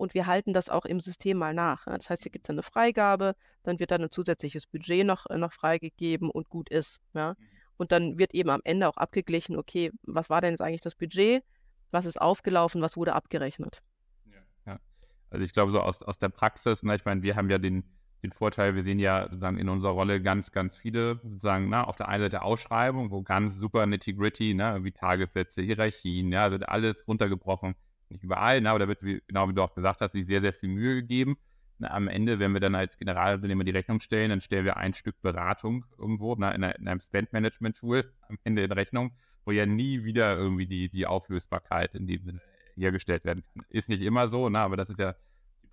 und 0.00 0.14
wir 0.14 0.26
halten 0.26 0.54
das 0.54 0.70
auch 0.70 0.86
im 0.86 0.98
System 0.98 1.36
mal 1.36 1.52
nach. 1.52 1.84
Das 1.84 2.08
heißt, 2.08 2.22
hier 2.22 2.32
gibt 2.32 2.46
es 2.46 2.50
eine 2.50 2.62
Freigabe, 2.62 3.34
dann 3.64 3.78
wird 3.78 3.90
dann 3.90 4.02
ein 4.02 4.10
zusätzliches 4.10 4.66
Budget 4.66 5.06
noch, 5.06 5.26
äh, 5.26 5.36
noch 5.36 5.52
freigegeben 5.52 6.30
und 6.30 6.48
gut 6.48 6.70
ist. 6.70 7.02
Ja? 7.12 7.34
Mhm. 7.38 7.46
Und 7.76 7.92
dann 7.92 8.18
wird 8.18 8.32
eben 8.32 8.48
am 8.48 8.62
Ende 8.64 8.88
auch 8.88 8.96
abgeglichen, 8.96 9.56
okay, 9.56 9.92
was 10.02 10.30
war 10.30 10.40
denn 10.40 10.52
jetzt 10.52 10.62
eigentlich 10.62 10.80
das 10.80 10.94
Budget, 10.94 11.44
was 11.90 12.06
ist 12.06 12.18
aufgelaufen, 12.18 12.80
was 12.80 12.96
wurde 12.96 13.12
abgerechnet. 13.12 13.82
Ja, 14.24 14.40
ja. 14.72 14.80
Also 15.28 15.44
ich 15.44 15.52
glaube, 15.52 15.70
so 15.70 15.80
aus, 15.80 16.02
aus 16.02 16.18
der 16.18 16.30
Praxis, 16.30 16.82
ne, 16.82 16.96
ich 16.96 17.04
meine, 17.04 17.22
wir 17.22 17.36
haben 17.36 17.50
ja 17.50 17.58
den, 17.58 17.84
den 18.22 18.32
Vorteil, 18.32 18.74
wir 18.74 18.84
sehen 18.84 19.00
ja 19.00 19.24
sozusagen 19.24 19.58
in 19.58 19.68
unserer 19.68 19.92
Rolle 19.92 20.22
ganz, 20.22 20.50
ganz 20.50 20.76
viele, 20.76 21.20
sozusagen, 21.22 21.68
na, 21.68 21.84
auf 21.84 21.96
der 21.96 22.08
einen 22.08 22.22
Seite 22.22 22.40
Ausschreibungen, 22.40 23.10
wo 23.10 23.22
ganz 23.22 23.56
super 23.56 23.84
nitty-gritty, 23.84 24.54
ne, 24.54 24.78
wie 24.82 24.92
Tagessätze, 24.92 25.60
Hierarchien, 25.60 26.32
ja, 26.32 26.50
wird 26.50 26.68
alles 26.70 27.06
runtergebrochen. 27.06 27.74
Nicht 28.10 28.24
überall, 28.24 28.60
ne, 28.60 28.70
aber 28.70 28.80
da 28.80 28.88
wird, 28.88 29.02
wie, 29.02 29.22
genau 29.26 29.48
wie 29.48 29.54
du 29.54 29.62
auch 29.62 29.74
gesagt 29.74 30.00
hast, 30.00 30.12
sich 30.12 30.26
sehr, 30.26 30.40
sehr 30.40 30.52
viel 30.52 30.68
Mühe 30.68 30.96
gegeben. 30.96 31.38
Na, 31.78 31.92
am 31.92 32.08
Ende, 32.08 32.38
wenn 32.38 32.52
wir 32.52 32.60
dann 32.60 32.74
als 32.74 32.98
Generalunternehmer 32.98 33.64
die 33.64 33.70
Rechnung 33.70 34.00
stellen, 34.00 34.30
dann 34.30 34.40
stellen 34.40 34.64
wir 34.64 34.76
ein 34.76 34.92
Stück 34.92 35.20
Beratung 35.22 35.84
irgendwo 35.98 36.34
na, 36.34 36.50
in, 36.50 36.62
in, 36.62 36.88
einem 36.88 37.00
Spend-Management-Tool 37.00 38.04
am 38.28 38.38
Ende 38.44 38.64
in 38.64 38.72
Rechnung, 38.72 39.12
wo 39.44 39.52
ja 39.52 39.64
nie 39.64 40.04
wieder 40.04 40.36
irgendwie 40.36 40.66
die, 40.66 40.90
die 40.90 41.06
Auflösbarkeit 41.06 41.94
in 41.94 42.06
dem 42.06 42.22
Sinne 42.24 42.40
hergestellt 42.76 43.24
werden 43.24 43.44
kann. 43.44 43.64
Ist 43.68 43.88
nicht 43.88 44.02
immer 44.02 44.28
so, 44.28 44.48
na, 44.48 44.64
aber 44.64 44.76
das 44.76 44.90
ist 44.90 44.98
ja 44.98 45.14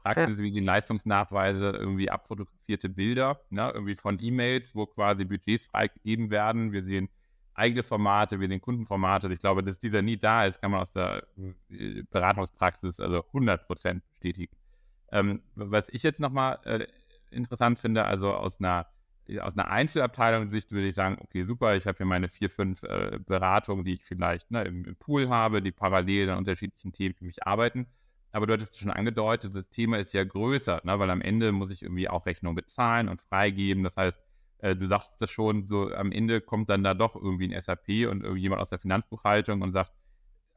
Praxis, 0.04 0.38
ja. 0.38 0.44
wie 0.44 0.52
die 0.52 0.60
Leistungsnachweise, 0.60 1.72
irgendwie 1.72 2.10
abfotografierte 2.10 2.90
Bilder, 2.90 3.42
ne, 3.50 3.72
irgendwie 3.74 3.96
von 3.96 4.20
E-Mails, 4.22 4.76
wo 4.76 4.86
quasi 4.86 5.26
Budgets 5.26 5.68
freigegeben 5.68 6.30
werden. 6.30 6.72
Wir 6.72 6.84
sehen 6.84 7.10
eigene 7.58 7.84
Formate, 7.84 8.40
wir 8.40 8.48
sehen 8.48 8.62
Kundenformate. 8.62 9.32
Ich 9.34 9.40
glaube, 9.40 9.64
dass 9.64 9.80
dieser 9.80 10.02
nie 10.02 10.18
da 10.18 10.46
ist, 10.46 10.62
kann 10.62 10.72
man 10.72 10.82
aus 10.82 10.92
der 10.92 11.24
äh, 11.70 12.04
Beratungspraxis 12.10 13.00
also 13.00 13.26
100 13.26 13.68
Prozent 13.68 14.04
bestätigen. 14.12 14.56
Ähm, 15.12 15.42
was 15.56 15.90
ich 15.90 16.04
jetzt 16.04 16.20
nochmal 16.20 16.60
äh, 16.66 16.88
interessant 17.32 17.80
finde, 17.80 18.06
also 18.06 18.34
aus 18.34 18.60
einer 18.60 18.88
aus 19.42 19.58
einer 19.58 19.70
Einzelabteilung-Sicht 19.70 20.72
würde 20.72 20.88
ich 20.88 20.96
sagen, 20.96 21.18
okay, 21.20 21.44
super, 21.44 21.76
ich 21.76 21.86
habe 21.86 21.98
hier 21.98 22.06
meine 22.06 22.30
vier, 22.30 22.50
fünf 22.50 22.84
äh, 22.84 23.20
Beratungen, 23.20 23.84
die 23.84 23.96
ich 23.96 24.06
vielleicht 24.06 24.50
ne, 24.52 24.64
im, 24.64 24.86
im, 24.86 24.96
Pool 24.96 25.28
habe, 25.28 25.62
die 25.62 25.74
parallel 25.74 26.30
an 26.30 26.38
unterschiedlichen 26.38 26.94
Themen 26.94 27.14
für 27.14 27.26
mich 27.26 27.46
arbeiten. 27.46 27.88
Aber 28.32 28.48
du 28.48 28.54
hattest 28.54 28.78
schon 28.78 28.90
angedeutet, 28.90 29.54
das 29.54 29.70
Thema 29.70 29.98
ist 29.98 30.14
ja 30.14 30.24
größer, 30.24 30.80
ne, 30.86 30.98
weil 30.98 31.10
am 31.10 31.20
Ende 31.20 31.52
muss 31.52 31.72
ich 31.72 31.84
irgendwie 31.84 32.08
auch 32.08 32.26
Rechnungen 32.26 32.56
bezahlen 32.56 33.10
und 33.10 33.22
freigeben. 33.22 33.84
Das 33.84 33.98
heißt, 33.98 34.24
äh, 34.60 34.76
du 34.76 34.88
sagst 34.88 35.22
das 35.22 35.30
schon, 35.30 35.68
so 35.68 35.94
am 35.94 36.12
Ende 36.12 36.42
kommt 36.42 36.70
dann 36.70 36.84
da 36.84 36.94
doch 36.94 37.16
irgendwie 37.16 37.54
ein 37.54 37.60
SAP 37.60 38.10
und 38.10 38.24
irgendjemand 38.24 38.62
aus 38.62 38.70
der 38.70 38.80
Finanzbuchhaltung 38.80 39.62
und 39.62 39.72
sagt, 39.72 39.94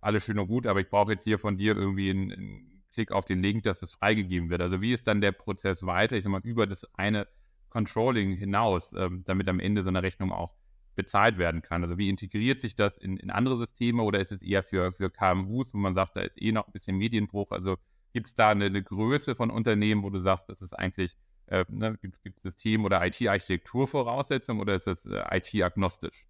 alles 0.00 0.24
schön 0.24 0.38
und 0.38 0.48
gut, 0.48 0.66
aber 0.66 0.80
ich 0.80 0.88
brauche 0.88 1.12
jetzt 1.12 1.24
hier 1.24 1.38
von 1.38 1.56
dir 1.56 1.76
irgendwie 1.76 2.10
einen, 2.10 2.32
einen 2.32 2.82
Klick 2.92 3.12
auf 3.12 3.24
den 3.24 3.40
Link, 3.40 3.62
dass 3.64 3.80
das 3.80 3.92
freigegeben 3.92 4.50
wird. 4.50 4.62
Also 4.62 4.80
wie 4.80 4.92
ist 4.92 5.06
dann 5.06 5.20
der 5.20 5.32
Prozess 5.32 5.84
weiter, 5.84 6.16
ich 6.16 6.24
sag 6.24 6.30
mal, 6.30 6.40
über 6.42 6.66
das 6.66 6.86
eine 6.94 7.28
Controlling 7.68 8.34
hinaus, 8.36 8.92
ähm, 8.94 9.22
damit 9.26 9.48
am 9.48 9.60
Ende 9.60 9.82
so 9.82 9.90
eine 9.90 10.02
Rechnung 10.02 10.32
auch 10.32 10.54
bezahlt 10.96 11.38
werden 11.38 11.62
kann? 11.62 11.82
Also 11.84 11.98
wie 11.98 12.08
integriert 12.08 12.60
sich 12.60 12.74
das 12.74 12.96
in, 12.96 13.16
in 13.16 13.30
andere 13.30 13.58
Systeme 13.58 14.02
oder 14.02 14.18
ist 14.18 14.32
es 14.32 14.42
eher 14.42 14.62
für, 14.62 14.92
für 14.92 15.10
KMUs, 15.10 15.72
wo 15.72 15.78
man 15.78 15.94
sagt, 15.94 16.16
da 16.16 16.22
ist 16.22 16.40
eh 16.40 16.52
noch 16.52 16.66
ein 16.66 16.72
bisschen 16.72 16.96
Medienbruch? 16.96 17.50
Also 17.52 17.76
gibt 18.12 18.26
es 18.26 18.34
da 18.34 18.50
eine, 18.50 18.66
eine, 18.66 18.82
Größe 18.82 19.34
von 19.34 19.50
Unternehmen, 19.50 20.02
wo 20.02 20.10
du 20.10 20.18
sagst, 20.18 20.48
das 20.48 20.62
ist 20.62 20.72
eigentlich, 20.72 21.16
äh, 21.50 21.64
ne, 21.68 21.96
gibt 22.00 22.16
es 22.38 22.42
System- 22.42 22.84
oder 22.84 23.04
IT-Architekturvoraussetzungen 23.04 24.60
oder 24.60 24.74
ist 24.74 24.86
das 24.86 25.06
äh, 25.06 25.22
IT-agnostisch? 25.36 26.24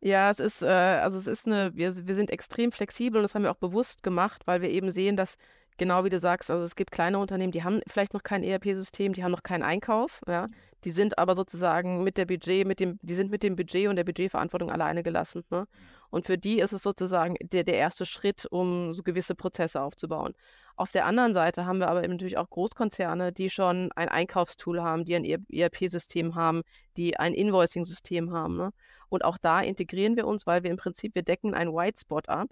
Ja, 0.00 0.30
es 0.30 0.38
ist, 0.38 0.62
äh, 0.62 0.66
also 0.66 1.16
es 1.16 1.26
ist 1.26 1.46
eine, 1.46 1.74
wir, 1.74 1.94
wir 2.06 2.14
sind 2.14 2.30
extrem 2.30 2.72
flexibel 2.72 3.18
und 3.18 3.22
das 3.22 3.34
haben 3.34 3.42
wir 3.42 3.50
auch 3.50 3.56
bewusst 3.56 4.02
gemacht, 4.02 4.42
weil 4.46 4.60
wir 4.60 4.70
eben 4.70 4.90
sehen, 4.90 5.16
dass 5.16 5.38
genau 5.78 6.04
wie 6.04 6.10
du 6.10 6.20
sagst, 6.20 6.50
also 6.50 6.64
es 6.64 6.76
gibt 6.76 6.90
kleine 6.90 7.18
Unternehmen, 7.18 7.52
die 7.52 7.64
haben 7.64 7.80
vielleicht 7.86 8.12
noch 8.14 8.22
kein 8.22 8.44
ERP-System, 8.44 9.14
die 9.14 9.24
haben 9.24 9.32
noch 9.32 9.42
keinen 9.42 9.62
Einkauf, 9.62 10.20
ja. 10.28 10.48
Die 10.84 10.90
sind 10.90 11.18
aber 11.18 11.34
sozusagen 11.34 12.04
mit 12.04 12.18
der 12.18 12.26
Budget, 12.26 12.66
mit 12.66 12.78
dem, 12.78 12.98
die 13.00 13.14
sind 13.14 13.30
mit 13.30 13.42
dem 13.42 13.56
Budget 13.56 13.88
und 13.88 13.96
der 13.96 14.04
Budgetverantwortung 14.04 14.70
alleine 14.70 15.02
gelassen. 15.02 15.42
Ne? 15.48 15.66
Und 16.14 16.26
für 16.26 16.38
die 16.38 16.60
ist 16.60 16.72
es 16.72 16.84
sozusagen 16.84 17.34
der, 17.42 17.64
der 17.64 17.74
erste 17.74 18.06
Schritt, 18.06 18.46
um 18.48 18.94
so 18.94 19.02
gewisse 19.02 19.34
Prozesse 19.34 19.82
aufzubauen. 19.82 20.32
Auf 20.76 20.92
der 20.92 21.06
anderen 21.06 21.34
Seite 21.34 21.66
haben 21.66 21.80
wir 21.80 21.88
aber 21.88 22.04
eben 22.04 22.12
natürlich 22.12 22.38
auch 22.38 22.48
Großkonzerne, 22.50 23.32
die 23.32 23.50
schon 23.50 23.90
ein 23.96 24.08
Einkaufstool 24.08 24.80
haben, 24.80 25.04
die 25.04 25.16
ein 25.16 25.24
ERP-System 25.24 26.36
haben, 26.36 26.62
die 26.96 27.16
ein 27.16 27.34
Invoicing-System 27.34 28.32
haben. 28.32 28.56
Ne? 28.56 28.70
Und 29.08 29.24
auch 29.24 29.38
da 29.38 29.60
integrieren 29.60 30.14
wir 30.14 30.28
uns, 30.28 30.46
weil 30.46 30.62
wir 30.62 30.70
im 30.70 30.76
Prinzip, 30.76 31.16
wir 31.16 31.24
decken 31.24 31.52
einen 31.52 31.74
White 31.74 32.02
Spot 32.02 32.22
ab 32.28 32.50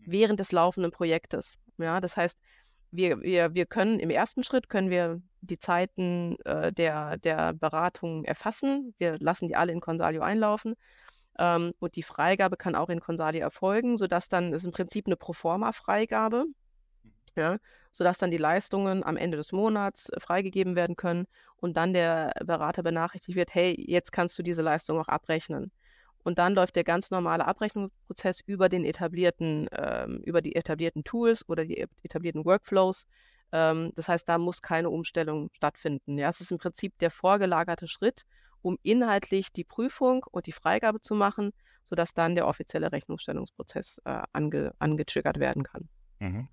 während 0.00 0.40
des 0.40 0.50
laufenden 0.50 0.90
Projektes. 0.90 1.60
Ja, 1.78 2.00
das 2.00 2.16
heißt, 2.16 2.36
wir, 2.90 3.22
wir, 3.22 3.54
wir 3.54 3.66
können 3.66 4.00
im 4.00 4.10
ersten 4.10 4.42
Schritt 4.42 4.68
können 4.68 4.90
wir 4.90 5.22
die 5.40 5.60
Zeiten 5.60 6.34
äh, 6.44 6.72
der, 6.72 7.16
der 7.18 7.52
Beratung 7.52 8.24
erfassen. 8.24 8.92
Wir 8.98 9.18
lassen 9.20 9.46
die 9.46 9.54
alle 9.54 9.70
in 9.70 9.80
Consalio 9.80 10.22
einlaufen. 10.22 10.74
Ähm, 11.38 11.72
und 11.78 11.96
die 11.96 12.02
Freigabe 12.02 12.56
kann 12.56 12.74
auch 12.74 12.88
in 12.88 13.00
Consalio 13.00 13.40
erfolgen, 13.42 13.96
sodass 13.96 14.28
dann 14.28 14.52
ist 14.52 14.64
im 14.64 14.72
Prinzip 14.72 15.06
eine 15.06 15.16
Proforma-Freigabe, 15.16 16.46
ja, 17.36 17.58
sodass 17.90 18.18
dann 18.18 18.30
die 18.30 18.38
Leistungen 18.38 19.04
am 19.04 19.16
Ende 19.16 19.36
des 19.36 19.52
Monats 19.52 20.08
äh, 20.10 20.20
freigegeben 20.20 20.76
werden 20.76 20.96
können 20.96 21.26
und 21.56 21.76
dann 21.76 21.92
der 21.92 22.32
Berater 22.44 22.82
benachrichtigt 22.82 23.36
wird, 23.36 23.54
hey, 23.54 23.74
jetzt 23.78 24.12
kannst 24.12 24.38
du 24.38 24.42
diese 24.42 24.62
Leistung 24.62 24.98
auch 24.98 25.08
abrechnen. 25.08 25.72
Und 26.24 26.38
dann 26.38 26.54
läuft 26.54 26.76
der 26.76 26.84
ganz 26.84 27.10
normale 27.10 27.46
Abrechnungsprozess 27.46 28.40
über 28.46 28.68
den 28.68 28.84
etablierten, 28.84 29.68
ähm, 29.72 30.20
über 30.24 30.40
die 30.40 30.56
etablierten 30.56 31.04
Tools 31.04 31.46
oder 31.48 31.66
die 31.66 31.86
etablierten 32.02 32.44
Workflows. 32.44 33.06
Ähm, 33.52 33.92
das 33.94 34.08
heißt, 34.08 34.28
da 34.28 34.38
muss 34.38 34.62
keine 34.62 34.88
Umstellung 34.88 35.50
stattfinden. 35.52 36.16
Ja, 36.18 36.30
es 36.30 36.40
ist 36.40 36.50
im 36.50 36.58
Prinzip 36.58 36.98
der 36.98 37.10
vorgelagerte 37.10 37.86
Schritt, 37.86 38.22
um 38.64 38.78
inhaltlich 38.82 39.52
die 39.52 39.64
Prüfung 39.64 40.24
und 40.30 40.46
die 40.46 40.52
Freigabe 40.52 41.00
zu 41.00 41.14
machen, 41.14 41.52
sodass 41.84 42.14
dann 42.14 42.34
der 42.34 42.46
offizielle 42.46 42.92
Rechnungsstellungsprozess 42.92 44.00
äh, 44.04 44.22
ange, 44.32 44.74
angetriggert 44.78 45.38
werden 45.38 45.64
kann. 45.64 45.88
Mhm. 46.18 46.48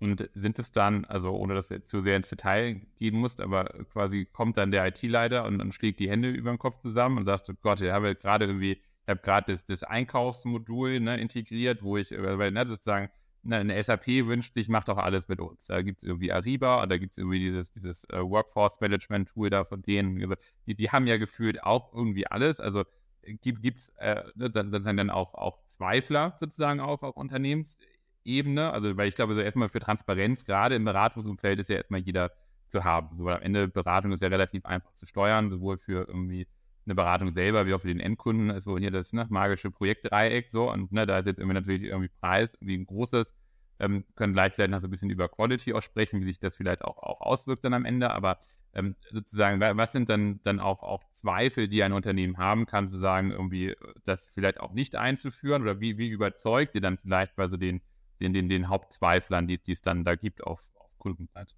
Und 0.00 0.30
sind 0.34 0.58
es 0.58 0.70
dann, 0.70 1.04
also 1.04 1.32
ohne 1.32 1.54
dass 1.54 1.68
du 1.68 1.82
zu 1.82 2.02
sehr 2.02 2.16
ins 2.16 2.28
Detail 2.28 2.82
gehen 2.96 3.16
musst, 3.16 3.40
aber 3.40 3.64
quasi 3.92 4.26
kommt 4.26 4.56
dann 4.56 4.70
der 4.70 4.86
IT-Leiter 4.86 5.44
und, 5.44 5.60
und 5.60 5.74
schlägt 5.74 5.98
die 5.98 6.08
Hände 6.08 6.30
über 6.30 6.50
den 6.50 6.58
Kopf 6.58 6.80
zusammen 6.82 7.18
und 7.18 7.24
sagt, 7.24 7.50
Gott, 7.62 7.80
ich 7.80 7.90
habe 7.90 8.14
gerade 8.14 8.46
irgendwie 8.46 8.80
ich 9.08 9.10
habe 9.10 9.22
gerade 9.22 9.52
das, 9.52 9.64
das, 9.64 9.84
Einkaufsmodul 9.84 11.00
ne, 11.00 11.18
integriert, 11.18 11.82
wo 11.82 11.96
ich, 11.96 12.12
äh, 12.12 12.38
weil 12.38 12.52
ne, 12.52 12.66
sozusagen 12.66 13.08
eine 13.44 13.82
SAP 13.82 14.06
wünscht 14.26 14.54
sich, 14.54 14.68
macht 14.68 14.88
doch 14.88 14.98
alles 14.98 15.28
mit 15.28 15.40
uns. 15.40 15.66
Da 15.66 15.82
gibt 15.82 15.98
es 15.98 16.04
irgendwie 16.04 16.32
Ariba 16.32 16.82
und 16.82 16.90
da 16.90 16.98
gibt 16.98 17.12
es 17.12 17.18
irgendwie 17.18 17.38
dieses, 17.38 17.72
dieses 17.72 18.04
uh, 18.12 18.28
Workforce 18.28 18.80
Management 18.80 19.28
Tool 19.28 19.50
da 19.50 19.64
von 19.64 19.82
denen. 19.82 20.34
Die, 20.66 20.74
die 20.74 20.90
haben 20.90 21.06
ja 21.06 21.16
gefühlt 21.16 21.62
auch 21.62 21.92
irgendwie 21.94 22.26
alles. 22.26 22.60
Also 22.60 22.84
gibt 23.22 23.64
es 23.64 23.88
äh, 23.98 24.22
ne, 24.34 24.50
dann, 24.50 24.70
dann, 24.70 24.96
dann 24.96 25.10
auch, 25.10 25.34
auch 25.34 25.58
Zweifler 25.66 26.34
sozusagen 26.36 26.80
auf, 26.80 27.02
auf 27.02 27.16
Unternehmensebene. 27.16 28.70
Also, 28.72 28.96
weil 28.96 29.08
ich 29.08 29.14
glaube, 29.14 29.34
so 29.34 29.40
erstmal 29.40 29.68
für 29.68 29.80
Transparenz, 29.80 30.44
gerade 30.44 30.74
im 30.74 30.84
Beratungsumfeld 30.84 31.58
ist 31.58 31.68
ja 31.68 31.76
erstmal 31.76 32.00
jeder 32.00 32.32
zu 32.68 32.84
haben. 32.84 33.16
So, 33.16 33.24
weil 33.24 33.36
am 33.36 33.42
Ende 33.42 33.68
Beratung 33.68 34.12
ist 34.12 34.22
ja 34.22 34.28
relativ 34.28 34.64
einfach 34.64 34.92
zu 34.94 35.06
steuern, 35.06 35.50
sowohl 35.50 35.78
für 35.78 36.06
irgendwie 36.06 36.46
eine 36.88 36.94
Beratung 36.94 37.30
selber 37.32 37.66
wie 37.66 37.74
auch 37.74 37.80
für 37.80 37.88
den 37.88 38.00
Endkunden 38.00 38.50
ist 38.50 38.64
so 38.64 38.78
hier 38.78 38.90
das 38.90 39.12
ne, 39.12 39.26
magische 39.28 39.70
Projektdreieck 39.70 40.50
so. 40.50 40.70
Und 40.70 40.90
ne, 40.92 41.06
da 41.06 41.18
ist 41.18 41.26
jetzt 41.26 41.38
irgendwie 41.38 41.54
natürlich 41.54 41.82
irgendwie 41.84 42.10
Preis 42.20 42.56
wie 42.60 42.76
ein 42.76 42.86
großes, 42.86 43.34
ähm, 43.78 44.04
können 44.16 44.32
gleich 44.32 44.54
vielleicht 44.54 44.70
noch 44.70 44.80
so 44.80 44.88
ein 44.88 44.90
bisschen 44.90 45.10
über 45.10 45.28
Quality 45.28 45.74
auch 45.74 45.82
sprechen, 45.82 46.20
wie 46.20 46.24
sich 46.24 46.40
das 46.40 46.54
vielleicht 46.54 46.82
auch, 46.82 46.98
auch 46.98 47.20
auswirkt 47.20 47.64
dann 47.64 47.74
am 47.74 47.84
Ende, 47.84 48.10
aber 48.10 48.38
ähm, 48.74 48.96
sozusagen, 49.10 49.60
was 49.60 49.92
sind 49.92 50.08
dann, 50.08 50.40
dann 50.44 50.60
auch, 50.60 50.82
auch 50.82 51.02
Zweifel, 51.10 51.68
die 51.68 51.82
ein 51.82 51.92
Unternehmen 51.92 52.38
haben 52.38 52.66
kann, 52.66 52.86
zu 52.86 52.98
sagen, 52.98 53.30
irgendwie 53.30 53.74
das 54.04 54.26
vielleicht 54.28 54.60
auch 54.60 54.72
nicht 54.72 54.96
einzuführen? 54.96 55.62
Oder 55.62 55.80
wie, 55.80 55.98
wie 55.98 56.08
überzeugt 56.08 56.74
ihr 56.74 56.80
dann 56.80 56.98
vielleicht 56.98 57.34
bei 57.36 57.46
so 57.48 57.56
den, 57.56 57.80
den, 58.20 58.32
den, 58.32 58.48
den 58.48 58.68
Hauptzweiflern, 58.68 59.46
die, 59.46 59.58
die 59.58 59.72
es 59.72 59.82
dann 59.82 60.04
da 60.04 60.14
gibt 60.14 60.44
auf, 60.44 60.70
auf 60.76 60.98
Kundenseite? 60.98 61.54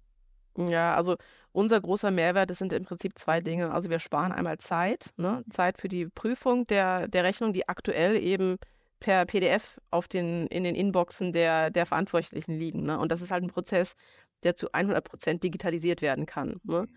Ja, 0.57 0.95
also 0.95 1.15
unser 1.53 1.79
großer 1.81 2.11
Mehrwert, 2.11 2.49
das 2.49 2.59
sind 2.59 2.73
im 2.73 2.83
Prinzip 2.85 3.17
zwei 3.17 3.41
Dinge. 3.41 3.71
Also 3.71 3.89
wir 3.89 3.99
sparen 3.99 4.31
einmal 4.31 4.57
Zeit, 4.57 5.11
ne? 5.17 5.43
Zeit 5.49 5.77
für 5.77 5.87
die 5.87 6.07
Prüfung 6.07 6.67
der, 6.67 7.07
der 7.07 7.23
Rechnung, 7.23 7.53
die 7.53 7.67
aktuell 7.69 8.17
eben 8.17 8.57
per 9.01 9.25
PDF 9.25 9.79
auf 9.89 10.07
den, 10.07 10.47
in 10.47 10.63
den 10.63 10.75
Inboxen 10.75 11.33
der, 11.33 11.71
der 11.71 11.85
Verantwortlichen 11.85 12.57
liegen. 12.57 12.83
Ne? 12.83 12.97
Und 12.99 13.11
das 13.11 13.21
ist 13.21 13.31
halt 13.31 13.43
ein 13.43 13.49
Prozess, 13.49 13.95
der 14.43 14.55
zu 14.55 14.71
100 14.71 15.03
Prozent 15.03 15.43
digitalisiert 15.43 16.01
werden 16.01 16.25
kann. 16.25 16.61
Ne? 16.63 16.87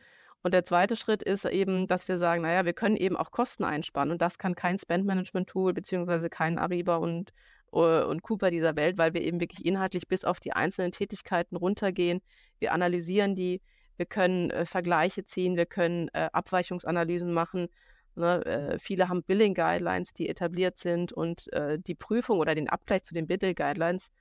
Und 0.42 0.52
der 0.52 0.64
zweite 0.64 0.96
Schritt 0.96 1.23
ist 1.23 1.46
eben, 1.46 1.87
dass 1.88 2.06
wir 2.06 2.18
sagen, 2.18 2.42
naja, 2.42 2.66
wir 2.66 2.75
können 2.75 2.96
eben 2.96 3.16
auch 3.16 3.30
Kosten 3.30 3.64
einsparen. 3.64 4.11
Und 4.11 4.20
das 4.20 4.38
kann 4.38 4.54
kein 4.54 4.78
Spend-Management-Tool 4.78 5.73
beziehungsweise 5.73 6.28
kein 6.28 6.58
Ariba 6.58 6.96
und 6.96 7.32
und 7.75 8.23
Cooper 8.23 8.50
dieser 8.50 8.76
Welt, 8.76 8.99
weil 8.99 9.14
wir 9.14 9.23
eben 9.23 9.40
wirklich 9.40 9.64
inhaltlich 9.66 10.07
bis 10.07 10.25
auf 10.25 10.40
die 10.40 10.52
einzelnen 10.52 10.93
Tätigkeiten 10.93 11.57
runtergehen. 11.57 12.21
Wir 12.61 12.73
analysieren 12.73 13.35
die, 13.35 13.61
wir 13.97 14.07
können 14.07 14.50
äh, 14.50 14.64
Vergleiche 14.64 15.25
ziehen, 15.25 15.57
wir 15.57 15.66
können 15.66 16.09
äh, 16.12 16.28
Abweichungsanalysen 16.33 17.33
machen. 17.33 17.69
Ne? 18.14 18.45
Äh, 18.45 18.78
viele 18.78 19.09
haben 19.09 19.23
Billing 19.25 19.54
Guidelines, 19.54 20.14
die 20.14 20.28
etabliert 20.28 20.76
sind 20.76 21.12
und 21.12 21.52
äh, 21.52 21.78
die 21.78 21.95
Prüfung 21.95 22.38
oder 22.38 22.54
den 22.54 22.69
Abgleich 22.69 23.02
zu 23.02 23.14
den 23.14 23.26
Billing 23.26 23.54
Guidelines, 23.54 24.12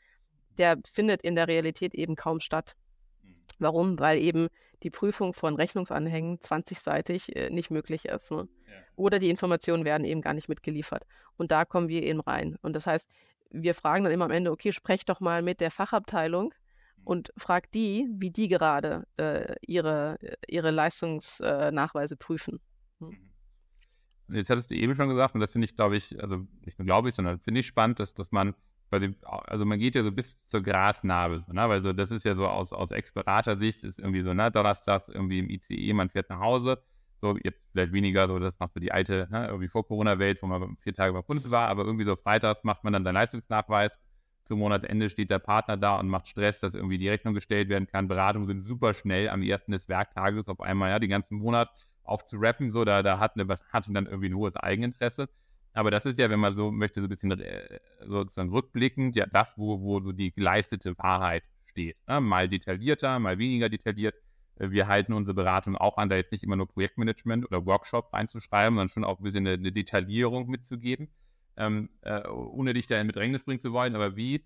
der 0.58 0.78
findet 0.86 1.22
in 1.24 1.36
der 1.36 1.48
Realität 1.48 1.94
eben 1.94 2.16
kaum 2.16 2.40
statt. 2.40 2.76
Mhm. 3.22 3.36
Warum? 3.60 4.00
Weil 4.00 4.20
eben 4.20 4.48
die 4.84 4.90
Prüfung 4.90 5.34
von 5.34 5.56
Rechnungsanhängen 5.56 6.40
20-seitig 6.40 7.36
äh, 7.36 7.50
nicht 7.50 7.72
möglich 7.72 8.06
ist. 8.06 8.32
Ne? 8.32 8.48
Ja. 8.68 8.74
Oder 8.96 9.20
die 9.20 9.30
Informationen 9.30 9.86
werden 9.86 10.06
eben 10.06 10.22
gar 10.22 10.34
nicht 10.34 10.50
mitgeliefert. 10.50 11.06
Und 11.38 11.52
da 11.52 11.66
kommen 11.66 11.90
wir 11.90 12.04
eben 12.04 12.20
rein. 12.20 12.58
Und 12.62 12.76
das 12.76 12.86
heißt, 12.86 13.10
wir 13.54 13.74
fragen 13.74 14.04
dann 14.04 14.14
immer 14.14 14.26
am 14.26 14.32
Ende, 14.32 14.52
okay, 14.52 14.72
sprech 14.72 15.06
doch 15.06 15.20
mal 15.20 15.42
mit 15.42 15.62
der 15.62 15.72
Fachabteilung 15.72 16.54
mhm. 16.98 17.04
und 17.06 17.34
frag 17.38 17.72
die, 17.72 18.08
wie 18.12 18.32
die 18.32 18.48
gerade 18.48 19.06
äh, 19.18 19.56
ihre, 19.66 20.18
ihre 20.48 20.72
Leistungsnachweise 20.72 22.18
prüfen. 22.18 22.60
Hm. 23.00 23.10
Mhm. 23.10 24.36
Jetzt 24.36 24.50
hattest 24.50 24.72
du 24.72 24.76
eben 24.76 24.96
schon 24.96 25.10
gesagt, 25.10 25.36
und 25.36 25.42
das 25.42 25.52
finde 25.52 25.66
ich, 25.66 25.76
glaube 25.76 25.96
ich, 25.96 26.20
also 26.22 26.48
nicht 26.66 26.80
nur 26.80 26.86
glaube 26.86 27.10
ich, 27.10 27.16
sondern 27.16 27.40
finde 27.40 27.60
ich 27.60 27.68
spannend, 27.68 28.00
dass, 28.00 28.14
dass 28.14 28.32
man 28.32 28.56
dem, 29.00 29.16
also 29.24 29.66
man 29.66 29.80
geht 29.80 29.96
ja 29.96 30.04
so 30.04 30.12
bis 30.12 30.38
zur 30.46 30.62
Grasnarbe, 30.62 31.40
so, 31.40 31.52
ne? 31.52 31.68
weil 31.68 31.82
so, 31.82 31.94
das 31.94 32.12
ist 32.12 32.26
ja 32.26 32.36
so 32.36 32.48
aus, 32.48 32.74
aus 32.74 32.92
Ex-Berater-Sicht, 32.92 33.84
ist 33.84 34.00
irgendwie 34.00 34.22
so, 34.22 34.34
ne, 34.34 34.52
donnerstags 34.52 35.10
irgendwie 35.10 35.40
im 35.40 35.50
ICE, 35.50 35.94
man 35.94 36.10
fährt 36.10 36.30
nach 36.30 36.40
Hause, 36.40 36.82
so, 37.24 37.38
jetzt 37.42 37.62
vielleicht 37.72 37.94
weniger 37.94 38.28
so, 38.28 38.38
das 38.38 38.60
macht 38.60 38.74
so 38.74 38.80
die 38.80 38.92
alte, 38.92 39.28
ne, 39.32 39.48
irgendwie 39.48 39.70
vor 39.70 39.88
Corona-Welt, 39.88 40.42
wo 40.42 40.48
man 40.48 40.76
vier 40.78 40.94
Tage 40.94 41.14
beim 41.14 41.26
Kunden 41.26 41.50
war, 41.52 41.70
aber 41.70 41.86
irgendwie 41.86 42.06
so 42.06 42.16
freitags 42.16 42.64
macht 42.64 42.84
man 42.84 42.94
dann 42.94 43.04
seinen 43.04 43.16
Leistungsnachweis. 43.16 43.98
Zum 44.44 44.60
Monatsende 44.60 45.10
steht 45.10 45.30
der 45.30 45.40
Partner 45.40 45.78
da 45.78 45.98
und 46.00 46.10
macht 46.10 46.28
Stress, 46.28 46.60
dass 46.60 46.76
irgendwie 46.76 46.98
die 46.98 47.08
Rechnung 47.08 47.34
gestellt 47.34 47.70
werden 47.70 47.88
kann. 47.88 48.10
Beratungen 48.10 48.46
sind 48.46 48.60
super 48.60 48.94
schnell 48.94 49.30
am 49.30 49.42
ersten 49.42 49.72
des 49.72 49.88
Werktages 49.88 50.50
auf 50.50 50.60
einmal, 50.60 50.90
ja, 50.90 51.00
den 51.00 51.10
ganzen 51.10 51.38
Monat 51.38 51.88
aufzurappen, 52.04 52.72
so, 52.72 52.84
da, 52.84 53.02
da 53.02 53.20
hat, 53.20 53.40
eine, 53.40 53.48
hat 53.48 53.86
dann 53.90 54.06
irgendwie 54.06 54.28
ein 54.28 54.36
hohes 54.36 54.58
Eigeninteresse. 54.58 55.30
Aber 55.72 55.92
das 55.92 56.06
ist 56.06 56.20
ja, 56.20 56.30
wenn 56.30 56.42
man 56.42 56.54
so 56.54 56.72
möchte, 56.72 57.00
so 57.00 57.08
ein 57.08 57.10
bisschen 57.10 57.32
äh, 57.40 57.80
sozusagen 58.06 58.50
rückblickend, 58.50 59.16
ja, 59.16 59.26
das, 59.26 59.58
wo, 59.58 59.82
wo 59.82 60.02
so 60.02 60.12
die 60.12 60.32
geleistete 60.32 60.98
Wahrheit 60.98 61.44
steht. 61.64 61.98
Ne? 62.08 62.20
Mal 62.20 62.50
detaillierter, 62.50 63.18
mal 63.20 63.38
weniger 63.38 63.70
detailliert. 63.70 64.16
Äh, 64.56 64.72
wir 64.72 64.88
halten 64.88 65.14
unsere 65.14 65.36
Beratung 65.36 65.78
auch 65.78 65.98
an, 65.98 66.10
da 66.10 66.16
jetzt 66.16 66.32
nicht 66.32 66.44
immer 66.44 66.56
nur 66.56 66.68
Projektmanagement 66.68 67.46
oder 67.46 67.66
Workshop 67.66 68.14
reinzuschreiben, 68.14 68.76
sondern 68.76 68.90
schon 68.90 69.04
auch 69.04 69.20
ein 69.20 69.24
bisschen 69.24 69.48
eine, 69.48 69.58
eine 69.58 69.72
Detaillierung 69.72 70.48
mitzugeben, 70.50 71.10
ähm, 71.58 71.90
äh, 72.02 72.28
ohne 72.28 72.74
dich 72.74 72.88
da 72.88 73.00
in 73.00 73.08
Bedrängnis 73.08 73.44
bringen 73.44 73.60
zu 73.60 73.74
wollen. 73.74 73.96
Aber 73.96 74.16
wie 74.16 74.46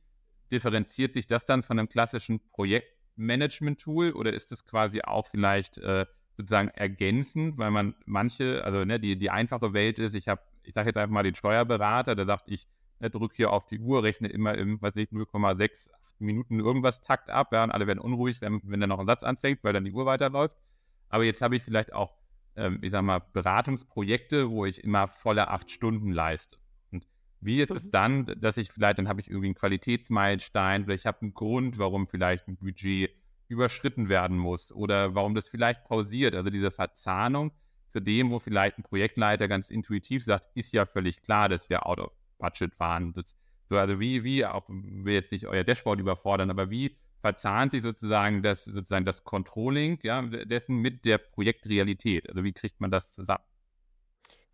differenziert 0.51 1.13
sich 1.13 1.27
das 1.27 1.45
dann 1.45 1.63
von 1.63 1.79
einem 1.79 1.89
klassischen 1.89 2.39
Projektmanagement-Tool 2.51 4.11
oder 4.13 4.33
ist 4.33 4.51
das 4.51 4.65
quasi 4.65 5.01
auch 5.01 5.25
vielleicht 5.25 5.77
äh, 5.79 6.05
sozusagen 6.37 6.69
ergänzend, 6.69 7.57
weil 7.57 7.71
man 7.71 7.95
manche, 8.05 8.63
also 8.63 8.85
ne, 8.85 8.99
die, 8.99 9.17
die 9.17 9.29
einfache 9.29 9.73
Welt 9.73 9.99
ist, 9.99 10.13
ich 10.13 10.27
habe, 10.27 10.41
ich 10.63 10.73
sage 10.73 10.89
jetzt 10.89 10.97
einfach 10.97 11.13
mal 11.13 11.23
den 11.23 11.35
Steuerberater, 11.35 12.15
der 12.15 12.25
sagt, 12.25 12.43
ich 12.47 12.67
drücke 12.99 13.35
hier 13.35 13.51
auf 13.51 13.65
die 13.65 13.79
Uhr, 13.79 14.03
rechne 14.03 14.27
immer 14.27 14.55
im, 14.55 14.81
was 14.81 14.95
ich, 14.95 15.09
0,6 15.09 15.89
Minuten 16.19 16.59
irgendwas 16.59 17.01
Takt 17.01 17.29
ab, 17.29 17.53
ja, 17.53 17.63
und 17.63 17.71
alle 17.71 17.87
werden 17.87 17.99
unruhig, 17.99 18.41
wenn, 18.41 18.61
wenn 18.63 18.79
dann 18.79 18.89
noch 18.89 18.99
ein 18.99 19.05
Satz 19.05 19.23
anfängt, 19.23 19.63
weil 19.63 19.73
dann 19.73 19.85
die 19.85 19.91
Uhr 19.91 20.05
weiterläuft. 20.05 20.57
Aber 21.09 21.23
jetzt 21.23 21.41
habe 21.41 21.55
ich 21.55 21.63
vielleicht 21.63 21.93
auch, 21.93 22.17
ähm, 22.55 22.79
ich 22.81 22.91
sag 22.91 23.03
mal, 23.03 23.19
Beratungsprojekte, 23.33 24.49
wo 24.49 24.65
ich 24.65 24.83
immer 24.83 25.07
volle 25.07 25.49
acht 25.49 25.71
Stunden 25.71 26.11
leiste. 26.11 26.57
Und 26.91 27.07
wie 27.39 27.61
ist 27.61 27.71
es 27.71 27.85
mhm. 27.85 27.91
dann, 27.91 28.25
dass 28.39 28.57
ich 28.57 28.71
vielleicht, 28.71 28.97
dann 28.99 29.07
habe 29.07 29.21
ich 29.21 29.29
irgendwie 29.29 29.47
einen 29.47 29.55
Qualitätsmeilenstein 29.55 30.83
oder 30.83 30.93
ich 30.93 31.05
habe 31.05 31.21
einen 31.21 31.33
Grund, 31.33 31.77
warum 31.77 32.07
vielleicht 32.07 32.47
ein 32.47 32.57
Budget 32.57 33.11
überschritten 33.47 34.09
werden 34.09 34.37
muss 34.37 34.71
oder 34.71 35.15
warum 35.15 35.33
das 35.35 35.47
vielleicht 35.47 35.85
pausiert. 35.85 36.35
Also 36.35 36.49
diese 36.49 36.71
Verzahnung 36.71 37.53
zu 37.89 38.01
dem, 38.01 38.31
wo 38.31 38.39
vielleicht 38.39 38.77
ein 38.77 38.83
Projektleiter 38.83 39.47
ganz 39.47 39.69
intuitiv 39.69 40.23
sagt, 40.23 40.45
ist 40.55 40.73
ja 40.73 40.85
völlig 40.85 41.21
klar, 41.21 41.47
dass 41.47 41.69
wir 41.69 41.85
out 41.85 41.99
of 41.99 42.11
budget 42.37 42.79
waren. 42.79 43.13
Das, 43.13 43.35
so, 43.69 43.77
also 43.77 43.99
wie, 43.99 44.23
wie, 44.23 44.45
auch 44.45 44.67
will 44.69 45.13
jetzt 45.13 45.31
nicht 45.31 45.47
euer 45.47 45.63
Dashboard 45.63 45.99
überfordern, 45.99 46.49
aber 46.49 46.69
wie 46.69 46.97
verzahnt 47.21 47.71
sich 47.71 47.81
sozusagen 47.81 48.43
das, 48.43 48.65
sozusagen 48.65 49.05
das 49.05 49.23
Controlling 49.23 49.99
ja, 50.03 50.21
dessen 50.21 50.77
mit 50.77 51.05
der 51.05 51.17
Projektrealität? 51.17 52.29
Also 52.29 52.43
wie 52.43 52.53
kriegt 52.53 52.79
man 52.79 52.91
das 52.91 53.11
zusammen? 53.11 53.43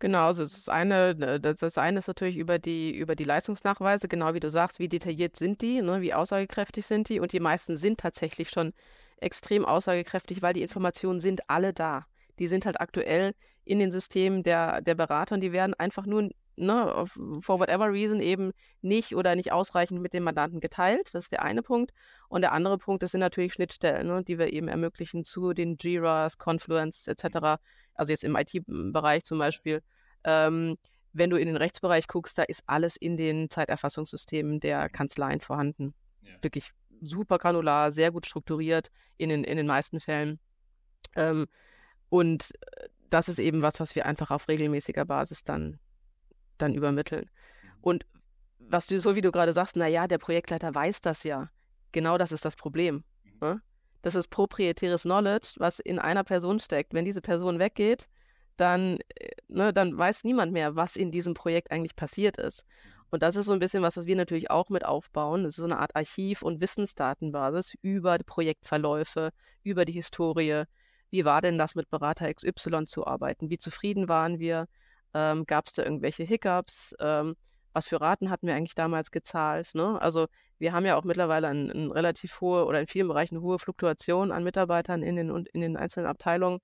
Genau, 0.00 0.26
also 0.26 0.42
das 0.42 0.68
eine, 0.68 1.10
äh, 1.20 1.40
das 1.40 1.78
eine 1.78 1.98
ist 1.98 2.08
natürlich 2.08 2.36
über 2.36 2.58
die, 2.58 2.94
über 2.94 3.14
die 3.14 3.24
Leistungsnachweise, 3.24 4.08
genau 4.08 4.34
wie 4.34 4.40
du 4.40 4.50
sagst, 4.50 4.78
wie 4.78 4.88
detailliert 4.88 5.36
sind 5.36 5.62
die, 5.62 5.80
ne, 5.80 6.02
wie 6.02 6.12
aussagekräftig 6.12 6.84
sind 6.84 7.08
die 7.08 7.20
und 7.20 7.32
die 7.32 7.40
meisten 7.40 7.76
sind 7.76 8.00
tatsächlich 8.00 8.50
schon 8.50 8.72
extrem 9.18 9.64
aussagekräftig, 9.64 10.42
weil 10.42 10.52
die 10.52 10.62
Informationen 10.62 11.20
sind 11.20 11.48
alle 11.48 11.72
da. 11.72 12.06
Die 12.38 12.48
sind 12.48 12.66
halt 12.66 12.80
aktuell 12.80 13.34
in 13.64 13.78
den 13.78 13.90
Systemen 13.90 14.42
der, 14.42 14.82
der 14.82 14.94
Berater 14.94 15.36
und 15.36 15.40
die 15.40 15.52
werden 15.52 15.74
einfach 15.74 16.06
nur, 16.06 16.28
ne, 16.56 17.04
for 17.40 17.58
whatever 17.58 17.92
reason 17.92 18.20
eben 18.20 18.52
nicht 18.82 19.14
oder 19.14 19.34
nicht 19.34 19.52
ausreichend 19.52 20.00
mit 20.00 20.14
dem 20.14 20.24
Mandanten 20.24 20.60
geteilt. 20.60 21.10
Das 21.12 21.24
ist 21.24 21.32
der 21.32 21.42
eine 21.42 21.62
Punkt. 21.62 21.92
Und 22.28 22.42
der 22.42 22.52
andere 22.52 22.78
Punkt, 22.78 23.02
das 23.02 23.12
sind 23.12 23.20
natürlich 23.20 23.52
Schnittstellen, 23.52 24.06
ne, 24.06 24.22
die 24.22 24.38
wir 24.38 24.52
eben 24.52 24.68
ermöglichen 24.68 25.24
zu 25.24 25.52
den 25.52 25.76
Jiras, 25.80 26.38
Confluence 26.38 27.08
etc 27.08 27.58
also 27.94 28.12
jetzt 28.12 28.24
im 28.24 28.36
IT-Bereich 28.36 29.24
zum 29.24 29.38
Beispiel, 29.38 29.82
ähm, 30.24 30.76
wenn 31.12 31.30
du 31.30 31.36
in 31.36 31.46
den 31.46 31.56
Rechtsbereich 31.56 32.08
guckst, 32.08 32.36
da 32.38 32.42
ist 32.42 32.62
alles 32.66 32.96
in 32.96 33.16
den 33.16 33.48
Zeiterfassungssystemen 33.48 34.60
der 34.60 34.88
Kanzleien 34.88 35.40
vorhanden. 35.40 35.94
Ja. 36.22 36.32
Wirklich 36.42 36.70
super 37.00 37.38
granular, 37.38 37.92
sehr 37.92 38.10
gut 38.10 38.26
strukturiert 38.26 38.90
in 39.16 39.28
den, 39.28 39.44
in 39.44 39.56
den 39.56 39.66
meisten 39.66 40.00
Fällen. 40.00 40.40
Ähm, 41.14 41.46
und 42.08 42.50
äh, 42.60 42.88
das 43.10 43.28
ist 43.28 43.38
eben 43.38 43.62
was, 43.62 43.78
was 43.78 43.94
wir 43.94 44.06
einfach 44.06 44.30
auf 44.30 44.48
regelmäßiger 44.48 45.04
Basis 45.04 45.44
dann, 45.44 45.78
dann 46.58 46.74
übermitteln. 46.74 47.30
Mhm. 47.62 47.68
Und 47.80 48.06
was 48.58 48.86
du, 48.86 48.98
so 48.98 49.16
wie 49.16 49.20
du 49.20 49.30
gerade 49.30 49.52
sagst, 49.52 49.76
naja, 49.76 50.06
der 50.06 50.18
Projektleiter 50.18 50.74
weiß 50.74 51.00
das 51.00 51.24
ja. 51.24 51.50
Genau 51.92 52.18
das 52.18 52.32
ist 52.32 52.44
das 52.44 52.56
Problem. 52.56 53.04
Mhm. 53.24 53.32
Ne? 53.40 53.62
Das 54.02 54.14
ist 54.14 54.28
proprietäres 54.28 55.02
Knowledge, 55.02 55.54
was 55.58 55.78
in 55.78 55.98
einer 55.98 56.24
Person 56.24 56.60
steckt. 56.60 56.92
Wenn 56.92 57.04
diese 57.04 57.22
Person 57.22 57.58
weggeht, 57.58 58.08
dann, 58.56 58.98
äh, 59.16 59.30
ne, 59.48 59.72
dann 59.72 59.96
weiß 59.96 60.24
niemand 60.24 60.52
mehr, 60.52 60.76
was 60.76 60.96
in 60.96 61.10
diesem 61.10 61.34
Projekt 61.34 61.70
eigentlich 61.70 61.96
passiert 61.96 62.36
ist. 62.36 62.64
Und 63.10 63.22
das 63.22 63.36
ist 63.36 63.46
so 63.46 63.52
ein 63.52 63.60
bisschen 63.60 63.82
was, 63.82 63.96
was 63.96 64.06
wir 64.06 64.16
natürlich 64.16 64.50
auch 64.50 64.68
mit 64.70 64.84
aufbauen. 64.84 65.44
Das 65.44 65.52
ist 65.52 65.58
so 65.58 65.64
eine 65.64 65.78
Art 65.78 65.94
Archiv- 65.94 66.42
und 66.42 66.60
Wissensdatenbasis 66.60 67.74
über 67.80 68.18
die 68.18 68.24
Projektverläufe, 68.24 69.30
über 69.62 69.84
die 69.84 69.92
Historie. 69.92 70.64
Wie 71.10 71.24
war 71.24 71.40
denn 71.40 71.56
das 71.56 71.74
mit 71.74 71.88
Berater 71.90 72.32
XY 72.32 72.86
zu 72.86 73.06
arbeiten? 73.06 73.50
Wie 73.50 73.58
zufrieden 73.58 74.08
waren 74.08 74.40
wir? 74.40 74.66
Ähm, 75.14 75.46
Gab 75.46 75.66
es 75.66 75.72
da 75.72 75.84
irgendwelche 75.84 76.24
Hiccups? 76.24 76.94
Ähm, 77.00 77.36
was 77.72 77.88
für 77.88 78.00
Raten 78.00 78.30
hatten 78.30 78.46
wir 78.46 78.54
eigentlich 78.54 78.74
damals 78.74 79.10
gezahlt? 79.10 79.74
Ne? 79.74 80.00
Also 80.00 80.26
wir 80.58 80.72
haben 80.72 80.86
ja 80.86 80.96
auch 80.96 81.04
mittlerweile 81.04 81.48
eine 81.48 81.72
ein 81.72 81.90
relativ 81.90 82.40
hohe 82.40 82.66
oder 82.66 82.80
in 82.80 82.86
vielen 82.86 83.08
Bereichen 83.08 83.40
hohe 83.40 83.58
Fluktuation 83.58 84.32
an 84.32 84.44
Mitarbeitern 84.44 85.02
in 85.02 85.16
den, 85.16 85.30
in 85.52 85.60
den 85.60 85.76
einzelnen 85.76 86.06
Abteilungen. 86.06 86.60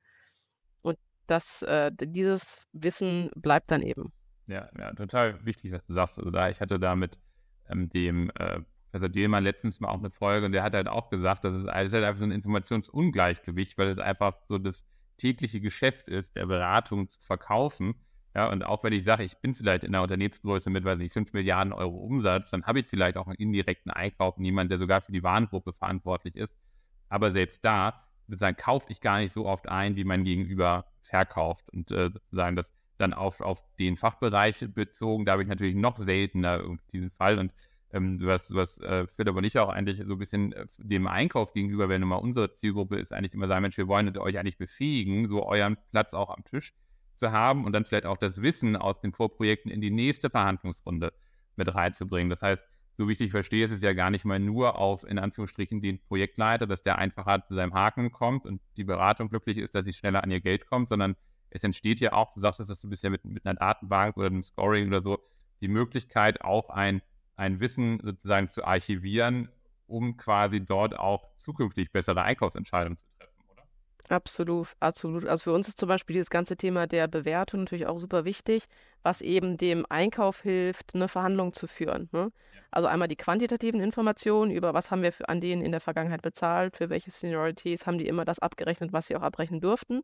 Und 0.83 0.99
das, 1.27 1.63
äh, 1.63 1.91
dieses 1.93 2.67
Wissen 2.73 3.31
bleibt 3.35 3.71
dann 3.71 3.83
eben. 3.83 4.13
Ja, 4.47 4.69
ja, 4.79 4.93
total 4.95 5.45
wichtig, 5.45 5.73
was 5.73 5.85
du 5.87 5.95
sagst. 5.95 6.19
Also 6.19 6.31
da, 6.31 6.49
ich 6.49 6.61
hatte 6.61 6.79
da 6.79 6.95
mit 6.95 7.19
ähm, 7.69 7.89
dem 7.91 8.31
äh, 8.39 8.61
Professor 8.91 9.09
Dielmann 9.09 9.45
letztens 9.45 9.81
mal 9.81 9.89
auch 9.89 9.99
eine 9.99 10.11
Folge 10.11 10.47
und 10.47 10.53
der 10.53 10.63
hat 10.63 10.75
halt 10.75 10.89
auch 10.89 11.11
gesagt, 11.11 11.45
dass 11.45 11.55
es 11.57 11.67
halt 11.67 11.95
einfach 11.95 12.17
so 12.17 12.25
ein 12.25 12.33
Informationsungleichgewicht, 12.33 13.79
weil 13.79 13.89
es 13.89 13.99
einfach 13.99 14.37
so 14.49 14.59
das 14.59 14.85
tägliche 15.17 15.61
Geschäft 15.61 16.09
ist, 16.09 16.35
der 16.35 16.47
Beratung 16.47 17.09
zu 17.09 17.21
verkaufen 17.21 17.95
ja, 18.35 18.49
und 18.49 18.65
auch 18.65 18.85
wenn 18.85 18.93
ich 18.93 19.03
sage, 19.03 19.25
ich 19.25 19.37
bin 19.39 19.55
vielleicht 19.55 19.83
in 19.83 19.93
der 19.93 20.03
Unternehmensgröße 20.03 20.71
mit, 20.71 20.85
weiß 20.85 20.99
nicht, 20.99 21.13
5 21.13 21.33
Milliarden 21.33 21.73
Euro 21.73 21.97
Umsatz, 21.97 22.51
dann 22.51 22.65
habe 22.65 22.81
ich 22.81 22.87
vielleicht 22.87 23.17
auch 23.17 23.27
einen 23.27 23.37
indirekten 23.37 23.91
Einkauf, 23.91 24.39
niemand, 24.39 24.71
der 24.71 24.79
sogar 24.79 25.01
für 25.01 25.11
die 25.11 25.25
Warengruppe 25.25 25.73
verantwortlich 25.73 26.37
ist. 26.37 26.55
Aber 27.09 27.33
selbst 27.33 27.65
da, 27.65 28.07
sozusagen, 28.29 28.57
kaufe 28.57 28.87
ich 28.91 29.01
gar 29.01 29.19
nicht 29.19 29.33
so 29.33 29.47
oft 29.47 29.69
ein, 29.69 29.97
wie 29.97 30.05
mein 30.05 30.23
Gegenüber 30.23 30.87
verkauft. 31.03 31.69
Und 31.71 31.91
äh, 31.91 32.11
sozusagen 32.13 32.55
das 32.55 32.73
dann 32.99 33.15
auf, 33.15 33.41
auf 33.41 33.65
den 33.79 33.97
Fachbereich 33.97 34.65
bezogen, 34.75 35.25
da 35.25 35.33
habe 35.33 35.43
ich 35.43 35.49
natürlich 35.49 35.75
noch 35.75 35.97
seltener 35.97 36.63
diesen 36.93 37.11
Fall. 37.11 37.37
Und 37.37 37.53
ähm, 37.93 38.21
was, 38.23 38.55
was 38.55 38.79
äh, 38.79 39.09
Philipp 39.09 39.35
und 39.35 39.43
ich 39.43 39.59
auch 39.59 39.71
eigentlich 39.71 39.97
so 39.97 40.05
ein 40.05 40.19
bisschen 40.19 40.53
äh, 40.53 40.67
dem 40.79 41.09
Einkauf 41.09 41.53
gegenüber, 41.53 41.89
wenn 41.89 42.03
immer 42.03 42.23
unsere 42.23 42.55
Zielgruppe 42.55 43.01
ist, 43.01 43.13
eigentlich 43.13 43.35
immer 43.35 43.49
sagen, 43.49 43.63
Mensch, 43.63 43.77
wir 43.77 43.89
wollen 43.89 44.17
euch 44.17 44.39
eigentlich 44.39 44.59
befähigen, 44.59 45.29
so 45.29 45.45
euren 45.45 45.77
Platz 45.91 46.15
auch 46.15 46.31
am 46.31 46.45
Tisch 46.45 46.75
zu 47.21 47.31
haben 47.31 47.65
und 47.65 47.73
dann 47.73 47.85
vielleicht 47.85 48.07
auch 48.07 48.17
das 48.17 48.43
Wissen 48.43 48.75
aus 48.75 49.01
den 49.01 49.13
Vorprojekten 49.13 49.71
in 49.71 49.81
die 49.81 49.91
nächste 49.91 50.31
Verhandlungsrunde 50.31 51.13
mit 51.55 51.73
reinzubringen. 51.73 52.31
Das 52.31 52.43
heißt, 52.43 52.65
so 52.97 53.07
wie 53.07 53.13
ich 53.13 53.19
dich 53.19 53.31
verstehe, 53.31 53.67
ist 53.67 53.71
es 53.71 53.83
ja 53.83 53.93
gar 53.93 54.11
nicht 54.11 54.25
mal 54.25 54.41
nur 54.41 54.77
auf, 54.77 55.05
in 55.05 55.19
Anführungsstrichen, 55.19 55.81
den 55.81 56.01
Projektleiter, 56.01 56.67
dass 56.67 56.83
der 56.83 56.99
einfacher 56.99 57.45
zu 57.47 57.55
seinem 57.55 57.75
Haken 57.75 58.11
kommt 58.11 58.45
und 58.47 58.61
die 58.77 58.85
Beratung 58.85 59.29
glücklich 59.29 59.59
ist, 59.59 59.75
dass 59.75 59.85
sie 59.85 59.93
schneller 59.93 60.25
an 60.25 60.31
ihr 60.31 60.41
Geld 60.41 60.67
kommt, 60.67 60.89
sondern 60.89 61.15
es 61.51 61.65
entsteht 61.65 62.01
ja 62.01 62.13
auch, 62.13 62.33
du 62.33 62.41
sagst, 62.41 62.61
dass 62.61 62.81
du 62.81 62.89
bisher 62.89 63.11
mit, 63.11 63.25
mit 63.25 63.45
einer 63.47 63.59
Datenbank 63.59 64.17
oder 64.17 64.27
einem 64.27 64.43
Scoring 64.43 64.89
oder 64.89 65.01
so, 65.01 65.19
die 65.61 65.69
Möglichkeit, 65.69 66.43
auch 66.43 66.71
ein, 66.71 67.03
ein 67.37 67.61
Wissen 67.61 68.01
sozusagen 68.03 68.49
zu 68.49 68.65
archivieren, 68.65 69.51
um 69.87 70.17
quasi 70.17 70.65
dort 70.65 70.99
auch 70.99 71.29
zukünftig 71.39 71.93
bessere 71.93 72.23
Einkaufsentscheidungen 72.23 72.97
zu 72.99 73.07
treffen. 73.19 73.30
Absolut, 74.11 74.75
absolut. 74.81 75.25
Also 75.25 75.45
für 75.45 75.53
uns 75.53 75.69
ist 75.69 75.79
zum 75.79 75.89
Beispiel 75.89 76.15
dieses 76.15 76.31
ganze 76.31 76.57
Thema 76.57 76.89
der 76.89 77.07
Bewertung 77.07 77.61
natürlich 77.61 77.87
auch 77.87 77.97
super 77.97 78.25
wichtig, 78.25 78.65
was 79.05 79.21
eben 79.21 79.57
dem 79.57 79.87
Einkauf 79.89 80.41
hilft, 80.43 80.97
eine 80.97 81.07
Verhandlung 81.07 81.53
zu 81.53 81.69
führen. 81.69 82.09
Ne? 82.11 82.33
Also 82.73 82.89
einmal 82.89 83.07
die 83.07 83.15
quantitativen 83.15 83.81
Informationen 83.81 84.51
über 84.51 84.75
was 84.75 84.91
haben 84.91 85.03
wir 85.03 85.13
für, 85.13 85.29
an 85.29 85.41
denen 85.41 85.63
in 85.63 85.71
der 85.71 85.81
Vergangenheit 85.81 86.23
bezahlt, 86.23 86.77
für 86.77 86.91
welche 86.91 87.13
Seniorities 87.13 87.87
haben 87.87 87.99
die 87.99 88.09
immer 88.09 88.25
das 88.25 88.41
abgerechnet, 88.41 88.93
was 88.93 89.07
sie 89.07 89.15
auch 89.15 89.23
abrechnen 89.23 89.61
durften. 89.61 89.99
Mhm. 89.99 90.03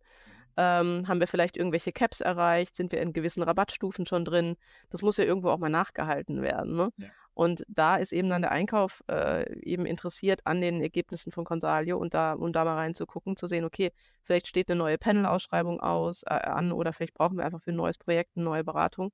Ähm, 0.57 1.09
haben 1.09 1.19
wir 1.19 1.27
vielleicht 1.27 1.57
irgendwelche 1.57 1.90
Caps 1.90 2.21
erreicht? 2.21 2.77
Sind 2.77 2.92
wir 2.92 3.03
in 3.03 3.12
gewissen 3.12 3.42
Rabattstufen 3.42 4.07
schon 4.07 4.25
drin? 4.25 4.57
Das 4.88 5.03
muss 5.03 5.16
ja 5.16 5.25
irgendwo 5.25 5.51
auch 5.51 5.59
mal 5.59 5.69
nachgehalten 5.69 6.42
werden. 6.42 6.77
Ne? 6.77 6.90
Ja. 6.97 7.09
Und 7.37 7.66
da 7.68 7.96
ist 7.96 8.14
eben 8.14 8.31
dann 8.31 8.40
der 8.40 8.51
Einkauf 8.51 9.05
äh, 9.11 9.61
eben 9.61 9.85
interessiert 9.85 10.40
an 10.46 10.62
den 10.62 10.81
Ergebnissen 10.81 11.31
von 11.33 11.44
Consalio 11.44 11.99
und 11.99 12.14
da, 12.14 12.33
um 12.33 12.51
da 12.51 12.64
mal 12.64 12.77
reinzugucken, 12.77 13.37
zu 13.37 13.46
sehen, 13.46 13.66
okay, 13.66 13.92
vielleicht 14.22 14.46
steht 14.46 14.70
eine 14.70 14.79
neue 14.79 14.96
Panel-Ausschreibung 14.96 15.79
aus, 15.79 16.22
äh, 16.22 16.31
an 16.31 16.72
oder 16.72 16.94
vielleicht 16.94 17.12
brauchen 17.12 17.37
wir 17.37 17.44
einfach 17.44 17.61
für 17.61 17.72
ein 17.72 17.77
neues 17.77 17.99
Projekt 17.99 18.31
eine 18.37 18.44
neue 18.46 18.64
Beratung. 18.64 19.12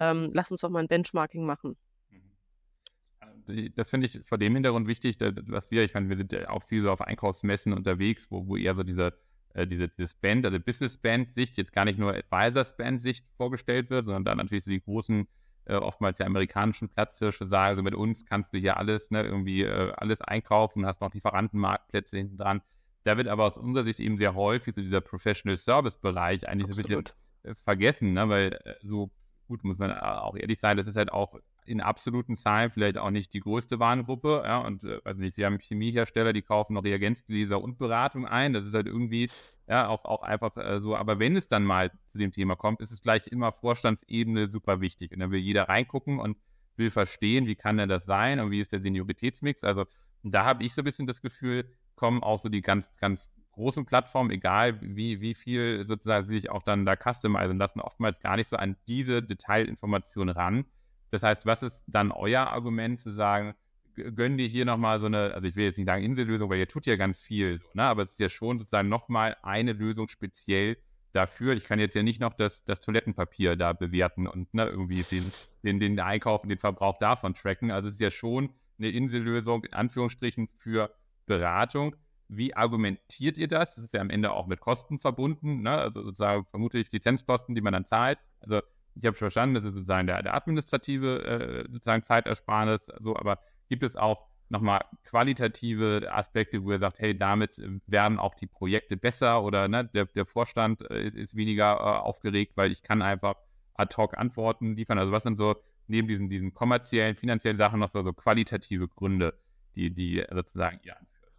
Ähm, 0.00 0.30
lass 0.32 0.50
uns 0.50 0.62
doch 0.62 0.70
mal 0.70 0.78
ein 0.78 0.86
Benchmarking 0.86 1.44
machen. 1.44 1.76
Mhm. 2.08 3.54
Äh, 3.54 3.68
das 3.76 3.90
finde 3.90 4.06
ich 4.06 4.18
vor 4.24 4.38
dem 4.38 4.54
Hintergrund 4.54 4.88
wichtig, 4.88 5.18
dass 5.18 5.70
wir, 5.70 5.84
ich 5.84 5.92
meine, 5.92 6.08
wir 6.08 6.16
sind 6.16 6.32
ja 6.32 6.48
auch 6.48 6.62
viel 6.62 6.80
so 6.80 6.90
auf 6.90 7.02
Einkaufsmessen 7.02 7.74
unterwegs, 7.74 8.28
wo, 8.30 8.46
wo 8.46 8.56
eher 8.56 8.76
so 8.76 8.82
diese, 8.82 9.12
äh, 9.52 9.66
diese, 9.66 9.88
dieses 9.88 10.14
Band, 10.14 10.46
also 10.46 10.58
Business-Band-Sicht, 10.58 11.58
jetzt 11.58 11.74
gar 11.74 11.84
nicht 11.84 11.98
nur 11.98 12.14
Advisors-Band-Sicht 12.14 13.26
vorgestellt 13.36 13.90
wird, 13.90 14.06
sondern 14.06 14.24
dann 14.24 14.38
natürlich 14.38 14.64
so 14.64 14.70
die 14.70 14.80
großen 14.80 15.28
äh, 15.68 15.74
oftmals 15.74 16.16
die 16.16 16.24
amerikanischen 16.24 16.88
Platzhirsche 16.88 17.46
sagen, 17.46 17.70
also 17.70 17.82
mit 17.82 17.94
uns 17.94 18.24
kannst 18.24 18.52
du 18.52 18.58
hier 18.58 18.76
alles, 18.76 19.10
ne, 19.10 19.22
irgendwie 19.22 19.62
äh, 19.62 19.92
alles 19.96 20.20
einkaufen, 20.22 20.86
hast 20.86 21.00
noch 21.00 21.12
Lieferantenmarktplätze 21.12 22.16
hinten 22.16 22.38
dran. 22.38 22.62
Da 23.04 23.16
wird 23.16 23.28
aber 23.28 23.44
aus 23.44 23.56
unserer 23.56 23.84
Sicht 23.84 24.00
eben 24.00 24.16
sehr 24.16 24.34
häufig 24.34 24.74
so 24.74 24.80
dieser 24.80 25.00
Professional 25.00 25.56
Service 25.56 25.96
Bereich 25.96 26.48
eigentlich 26.48 26.70
Absolut. 26.70 26.90
so 26.90 26.96
ein 26.96 27.02
bisschen 27.02 27.52
äh, 27.52 27.54
vergessen, 27.54 28.12
ne, 28.14 28.28
weil 28.28 28.52
äh, 28.64 28.74
so 28.82 29.10
gut 29.46 29.64
muss 29.64 29.78
man 29.78 29.92
auch 29.92 30.36
ehrlich 30.36 30.58
sein, 30.58 30.76
das 30.76 30.86
ist 30.86 30.96
halt 30.96 31.12
auch 31.12 31.38
in 31.68 31.80
absoluten 31.80 32.36
Zahlen 32.36 32.70
vielleicht 32.70 32.98
auch 32.98 33.10
nicht 33.10 33.32
die 33.34 33.40
größte 33.40 33.78
Warengruppe, 33.78 34.42
ja, 34.44 34.58
und 34.58 34.82
weiß 34.82 35.18
nicht, 35.18 35.34
sie 35.34 35.44
haben 35.44 35.58
Chemiehersteller, 35.58 36.32
die 36.32 36.42
kaufen 36.42 36.74
noch 36.74 36.84
Reagenzgläser 36.84 37.60
und 37.60 37.78
Beratung 37.78 38.26
ein. 38.26 38.52
Das 38.52 38.66
ist 38.66 38.74
halt 38.74 38.86
irgendwie 38.86 39.28
ja 39.68 39.88
auch, 39.88 40.04
auch 40.04 40.22
einfach 40.22 40.56
äh, 40.56 40.80
so. 40.80 40.96
Aber 40.96 41.18
wenn 41.18 41.36
es 41.36 41.48
dann 41.48 41.64
mal 41.64 41.90
zu 42.08 42.18
dem 42.18 42.32
Thema 42.32 42.56
kommt, 42.56 42.80
ist 42.80 42.90
es 42.90 43.00
gleich 43.00 43.26
immer 43.26 43.52
Vorstandsebene 43.52 44.48
super 44.48 44.80
wichtig. 44.80 45.12
Und 45.12 45.20
dann 45.20 45.30
will 45.30 45.40
jeder 45.40 45.68
reingucken 45.68 46.18
und 46.18 46.38
will 46.76 46.90
verstehen, 46.90 47.46
wie 47.46 47.56
kann 47.56 47.76
denn 47.76 47.88
das 47.88 48.06
sein 48.06 48.40
und 48.40 48.50
wie 48.50 48.60
ist 48.60 48.72
der 48.72 48.80
Senioritätsmix. 48.80 49.64
Also 49.64 49.84
da 50.22 50.44
habe 50.44 50.64
ich 50.64 50.74
so 50.74 50.82
ein 50.82 50.84
bisschen 50.84 51.06
das 51.06 51.20
Gefühl, 51.20 51.70
kommen 51.96 52.22
auch 52.22 52.38
so 52.38 52.48
die 52.48 52.62
ganz, 52.62 52.96
ganz 52.98 53.28
großen 53.52 53.84
Plattformen, 53.84 54.30
egal 54.30 54.80
wie, 54.80 55.20
wie 55.20 55.34
viel 55.34 55.84
sozusagen 55.84 56.24
sie 56.24 56.34
sich 56.34 56.50
auch 56.50 56.62
dann 56.62 56.86
da 56.86 56.94
customizen 56.96 57.58
lassen, 57.58 57.80
oftmals 57.80 58.20
gar 58.20 58.36
nicht 58.36 58.48
so 58.48 58.56
an 58.56 58.76
diese 58.86 59.22
Detailinformationen 59.22 60.34
ran. 60.34 60.64
Das 61.10 61.22
heißt, 61.22 61.46
was 61.46 61.62
ist 61.62 61.84
dann 61.86 62.12
euer 62.12 62.48
Argument 62.48 63.00
zu 63.00 63.10
sagen, 63.10 63.54
gönnen 63.94 64.38
dir 64.38 64.46
hier 64.46 64.64
nochmal 64.64 65.00
so 65.00 65.06
eine, 65.06 65.34
also 65.34 65.46
ich 65.46 65.56
will 65.56 65.64
jetzt 65.64 65.78
nicht 65.78 65.86
sagen 65.86 66.04
Insellösung, 66.04 66.50
weil 66.50 66.58
ihr 66.58 66.68
tut 66.68 66.86
ja 66.86 66.96
ganz 66.96 67.20
viel, 67.20 67.58
so, 67.58 67.66
ne? 67.74 67.82
aber 67.82 68.02
es 68.02 68.10
ist 68.10 68.20
ja 68.20 68.28
schon 68.28 68.58
sozusagen 68.58 68.88
nochmal 68.88 69.36
eine 69.42 69.72
Lösung 69.72 70.08
speziell 70.08 70.76
dafür. 71.12 71.54
Ich 71.54 71.64
kann 71.64 71.78
jetzt 71.78 71.94
ja 71.94 72.02
nicht 72.02 72.20
noch 72.20 72.34
das, 72.34 72.64
das 72.64 72.80
Toilettenpapier 72.80 73.56
da 73.56 73.72
bewerten 73.72 74.26
und 74.26 74.52
ne, 74.54 74.66
irgendwie 74.66 75.02
den, 75.02 75.24
den, 75.62 75.80
den 75.80 76.00
Einkauf 76.00 76.42
und 76.42 76.48
den 76.48 76.58
Verbrauch 76.58 76.98
davon 76.98 77.34
tracken. 77.34 77.70
Also 77.70 77.88
es 77.88 77.94
ist 77.94 78.00
ja 78.00 78.10
schon 78.10 78.50
eine 78.78 78.90
Insellösung, 78.90 79.64
in 79.64 79.72
Anführungsstrichen, 79.72 80.48
für 80.48 80.94
Beratung. 81.26 81.96
Wie 82.28 82.54
argumentiert 82.54 83.38
ihr 83.38 83.48
das? 83.48 83.76
Das 83.76 83.84
ist 83.84 83.94
ja 83.94 84.00
am 84.00 84.10
Ende 84.10 84.32
auch 84.32 84.46
mit 84.46 84.60
Kosten 84.60 84.98
verbunden, 84.98 85.62
ne? 85.62 85.70
also 85.70 86.02
sozusagen 86.02 86.44
vermutlich 86.44 86.92
Lizenzkosten, 86.92 87.54
die 87.54 87.62
man 87.62 87.72
dann 87.72 87.86
zahlt. 87.86 88.18
Also 88.40 88.60
ich 88.94 89.06
habe 89.06 89.16
verstanden, 89.16 89.54
das 89.54 89.64
ist 89.64 89.74
sozusagen 89.74 90.06
der, 90.06 90.22
der 90.22 90.34
administrative 90.34 91.22
äh, 91.24 91.72
sozusagen 91.72 92.02
Zeitersparnis, 92.02 92.90
so, 93.00 93.16
aber 93.16 93.38
gibt 93.68 93.82
es 93.82 93.96
auch 93.96 94.26
nochmal 94.48 94.80
qualitative 95.04 96.08
Aspekte, 96.10 96.64
wo 96.64 96.72
ihr 96.72 96.78
sagt, 96.78 96.98
hey, 96.98 97.16
damit 97.16 97.62
werden 97.86 98.18
auch 98.18 98.34
die 98.34 98.46
Projekte 98.46 98.96
besser 98.96 99.42
oder 99.42 99.68
ne, 99.68 99.84
der, 99.92 100.06
der 100.06 100.24
Vorstand 100.24 100.82
äh, 100.90 101.08
ist 101.08 101.36
weniger 101.36 101.74
äh, 101.74 102.00
aufgeregt, 102.00 102.52
weil 102.56 102.72
ich 102.72 102.82
kann 102.82 103.02
einfach 103.02 103.36
ad 103.74 103.94
hoc 103.96 104.16
Antworten 104.16 104.74
liefern. 104.74 104.98
Also 104.98 105.12
was 105.12 105.22
sind 105.22 105.36
so 105.36 105.56
neben 105.86 106.08
diesen, 106.08 106.28
diesen 106.28 106.54
kommerziellen, 106.54 107.16
finanziellen 107.16 107.56
Sachen 107.56 107.80
noch 107.80 107.88
so, 107.88 108.02
so 108.02 108.12
qualitative 108.12 108.88
Gründe, 108.88 109.34
die, 109.74 109.92
die 109.92 110.24
sozusagen 110.32 110.80
ihr 110.82 110.96
anführt? 110.96 111.32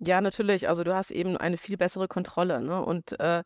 Ja, 0.00 0.20
natürlich. 0.20 0.68
Also 0.68 0.84
du 0.84 0.94
hast 0.94 1.10
eben 1.10 1.36
eine 1.36 1.56
viel 1.56 1.76
bessere 1.76 2.08
Kontrolle. 2.08 2.62
Ne? 2.62 2.82
Und 2.82 3.18
äh, 3.20 3.42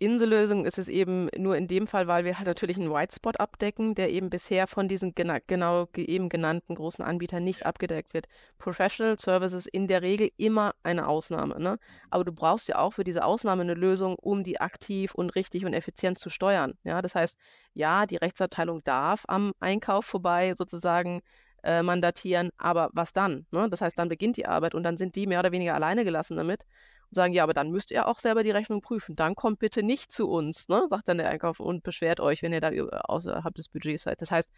Insellösung 0.00 0.64
ist 0.64 0.78
es 0.78 0.88
eben 0.88 1.28
nur 1.36 1.56
in 1.56 1.66
dem 1.66 1.86
Fall, 1.86 2.06
weil 2.06 2.24
wir 2.24 2.38
halt 2.38 2.46
natürlich 2.46 2.76
einen 2.76 2.92
White 2.92 3.14
Spot 3.16 3.30
abdecken, 3.30 3.94
der 3.94 4.10
eben 4.10 4.30
bisher 4.30 4.66
von 4.66 4.88
diesen 4.88 5.14
gena 5.14 5.38
genau 5.46 5.88
eben 5.96 6.28
genannten 6.28 6.74
großen 6.74 7.04
Anbietern 7.04 7.44
nicht 7.44 7.66
abgedeckt 7.66 8.14
wird. 8.14 8.26
Professional 8.58 9.18
Services 9.18 9.66
in 9.66 9.86
der 9.88 10.02
Regel 10.02 10.30
immer 10.36 10.74
eine 10.82 11.08
Ausnahme. 11.08 11.60
Ne? 11.60 11.78
Aber 12.10 12.24
du 12.24 12.32
brauchst 12.32 12.68
ja 12.68 12.78
auch 12.78 12.92
für 12.92 13.04
diese 13.04 13.24
Ausnahme 13.24 13.62
eine 13.62 13.74
Lösung, 13.74 14.14
um 14.16 14.44
die 14.44 14.60
aktiv 14.60 15.14
und 15.14 15.30
richtig 15.36 15.64
und 15.64 15.74
effizient 15.74 16.18
zu 16.18 16.30
steuern. 16.30 16.74
Ja, 16.84 17.02
das 17.02 17.14
heißt, 17.14 17.36
ja, 17.74 18.06
die 18.06 18.16
Rechtsabteilung 18.16 18.82
darf 18.84 19.24
am 19.28 19.52
Einkauf 19.60 20.06
vorbei 20.06 20.54
sozusagen 20.56 21.20
äh, 21.64 21.82
mandatieren, 21.82 22.50
aber 22.56 22.90
was 22.92 23.12
dann? 23.12 23.46
Ne? 23.50 23.68
Das 23.68 23.80
heißt, 23.80 23.98
dann 23.98 24.08
beginnt 24.08 24.36
die 24.36 24.46
Arbeit 24.46 24.74
und 24.74 24.82
dann 24.84 24.96
sind 24.96 25.16
die 25.16 25.26
mehr 25.26 25.40
oder 25.40 25.52
weniger 25.52 25.74
alleine 25.74 26.04
gelassen 26.04 26.36
damit 26.36 26.64
und 27.10 27.14
sagen, 27.14 27.32
ja, 27.32 27.42
aber 27.42 27.54
dann 27.54 27.70
müsst 27.70 27.90
ihr 27.90 28.06
auch 28.06 28.18
selber 28.18 28.42
die 28.42 28.50
Rechnung 28.50 28.80
prüfen. 28.80 29.16
Dann 29.16 29.34
kommt 29.34 29.58
bitte 29.58 29.82
nicht 29.82 30.12
zu 30.12 30.28
uns, 30.28 30.68
ne? 30.68 30.84
sagt 30.90 31.08
dann 31.08 31.18
der 31.18 31.28
Einkauf 31.30 31.60
und 31.60 31.82
beschwert 31.82 32.20
euch, 32.20 32.42
wenn 32.42 32.52
ihr 32.52 32.60
da 32.60 32.70
außerhalb 32.70 33.54
des 33.54 33.68
Budgets 33.68 34.04
seid. 34.04 34.20
Das 34.20 34.30
heißt, 34.30 34.50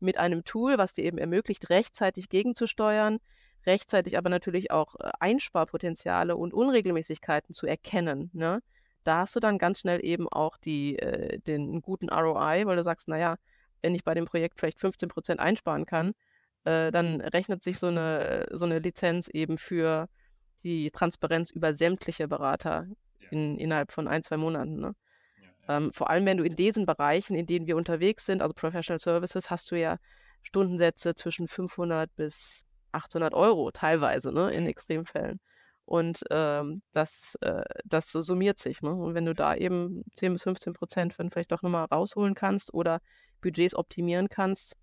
mit 0.00 0.18
einem 0.18 0.44
Tool, 0.44 0.78
was 0.78 0.94
dir 0.94 1.04
eben 1.04 1.18
ermöglicht, 1.18 1.70
rechtzeitig 1.70 2.28
gegenzusteuern, 2.28 3.18
rechtzeitig 3.66 4.16
aber 4.16 4.30
natürlich 4.30 4.70
auch 4.70 4.94
äh, 4.96 5.10
Einsparpotenziale 5.20 6.36
und 6.36 6.54
Unregelmäßigkeiten 6.54 7.54
zu 7.54 7.66
erkennen. 7.66 8.30
Ne? 8.32 8.60
Da 9.04 9.18
hast 9.18 9.36
du 9.36 9.40
dann 9.40 9.58
ganz 9.58 9.80
schnell 9.80 10.04
eben 10.04 10.28
auch 10.28 10.56
die, 10.56 10.98
äh, 10.98 11.38
den 11.40 11.82
guten 11.82 12.08
ROI, 12.08 12.66
weil 12.66 12.76
du 12.76 12.82
sagst, 12.82 13.08
naja, 13.08 13.36
wenn 13.82 13.94
ich 13.94 14.04
bei 14.04 14.14
dem 14.14 14.24
Projekt 14.24 14.58
vielleicht 14.58 14.80
15 14.80 15.08
Prozent 15.08 15.40
einsparen 15.40 15.86
kann, 15.86 16.14
äh, 16.64 16.90
dann 16.90 17.20
rechnet 17.20 17.62
sich 17.62 17.78
so 17.78 17.88
eine, 17.88 18.46
so 18.52 18.64
eine 18.64 18.78
Lizenz 18.78 19.28
eben 19.28 19.58
für 19.58 20.08
die 20.64 20.90
Transparenz 20.90 21.50
über 21.50 21.72
sämtliche 21.72 22.28
Berater 22.28 22.86
in, 23.30 23.58
innerhalb 23.58 23.92
von 23.92 24.08
ein, 24.08 24.22
zwei 24.22 24.36
Monaten. 24.36 24.80
Ne? 24.80 24.94
Ähm, 25.68 25.92
vor 25.92 26.10
allem, 26.10 26.26
wenn 26.26 26.38
du 26.38 26.44
in 26.44 26.56
diesen 26.56 26.86
Bereichen, 26.86 27.34
in 27.34 27.46
denen 27.46 27.66
wir 27.66 27.76
unterwegs 27.76 28.26
sind, 28.26 28.42
also 28.42 28.54
Professional 28.54 28.98
Services, 28.98 29.50
hast 29.50 29.70
du 29.70 29.78
ja 29.78 29.98
Stundensätze 30.42 31.14
zwischen 31.14 31.46
500 31.46 32.14
bis 32.16 32.64
800 32.92 33.34
Euro 33.34 33.70
teilweise, 33.70 34.32
ne, 34.32 34.50
in 34.50 34.66
Extremfällen. 34.66 35.40
Und 35.84 36.22
ähm, 36.30 36.82
das, 36.92 37.34
äh, 37.40 37.62
das 37.84 38.12
summiert 38.12 38.58
sich. 38.58 38.82
Ne? 38.82 38.94
Und 38.94 39.14
wenn 39.14 39.24
du 39.24 39.34
da 39.34 39.54
eben 39.54 40.04
10 40.16 40.34
bis 40.34 40.42
15 40.42 40.74
Prozent 40.74 41.14
vielleicht 41.14 41.50
doch 41.50 41.62
nochmal 41.62 41.86
rausholen 41.86 42.34
kannst 42.34 42.74
oder 42.74 43.00
Budgets 43.40 43.74
optimieren 43.74 44.28
kannst, 44.28 44.76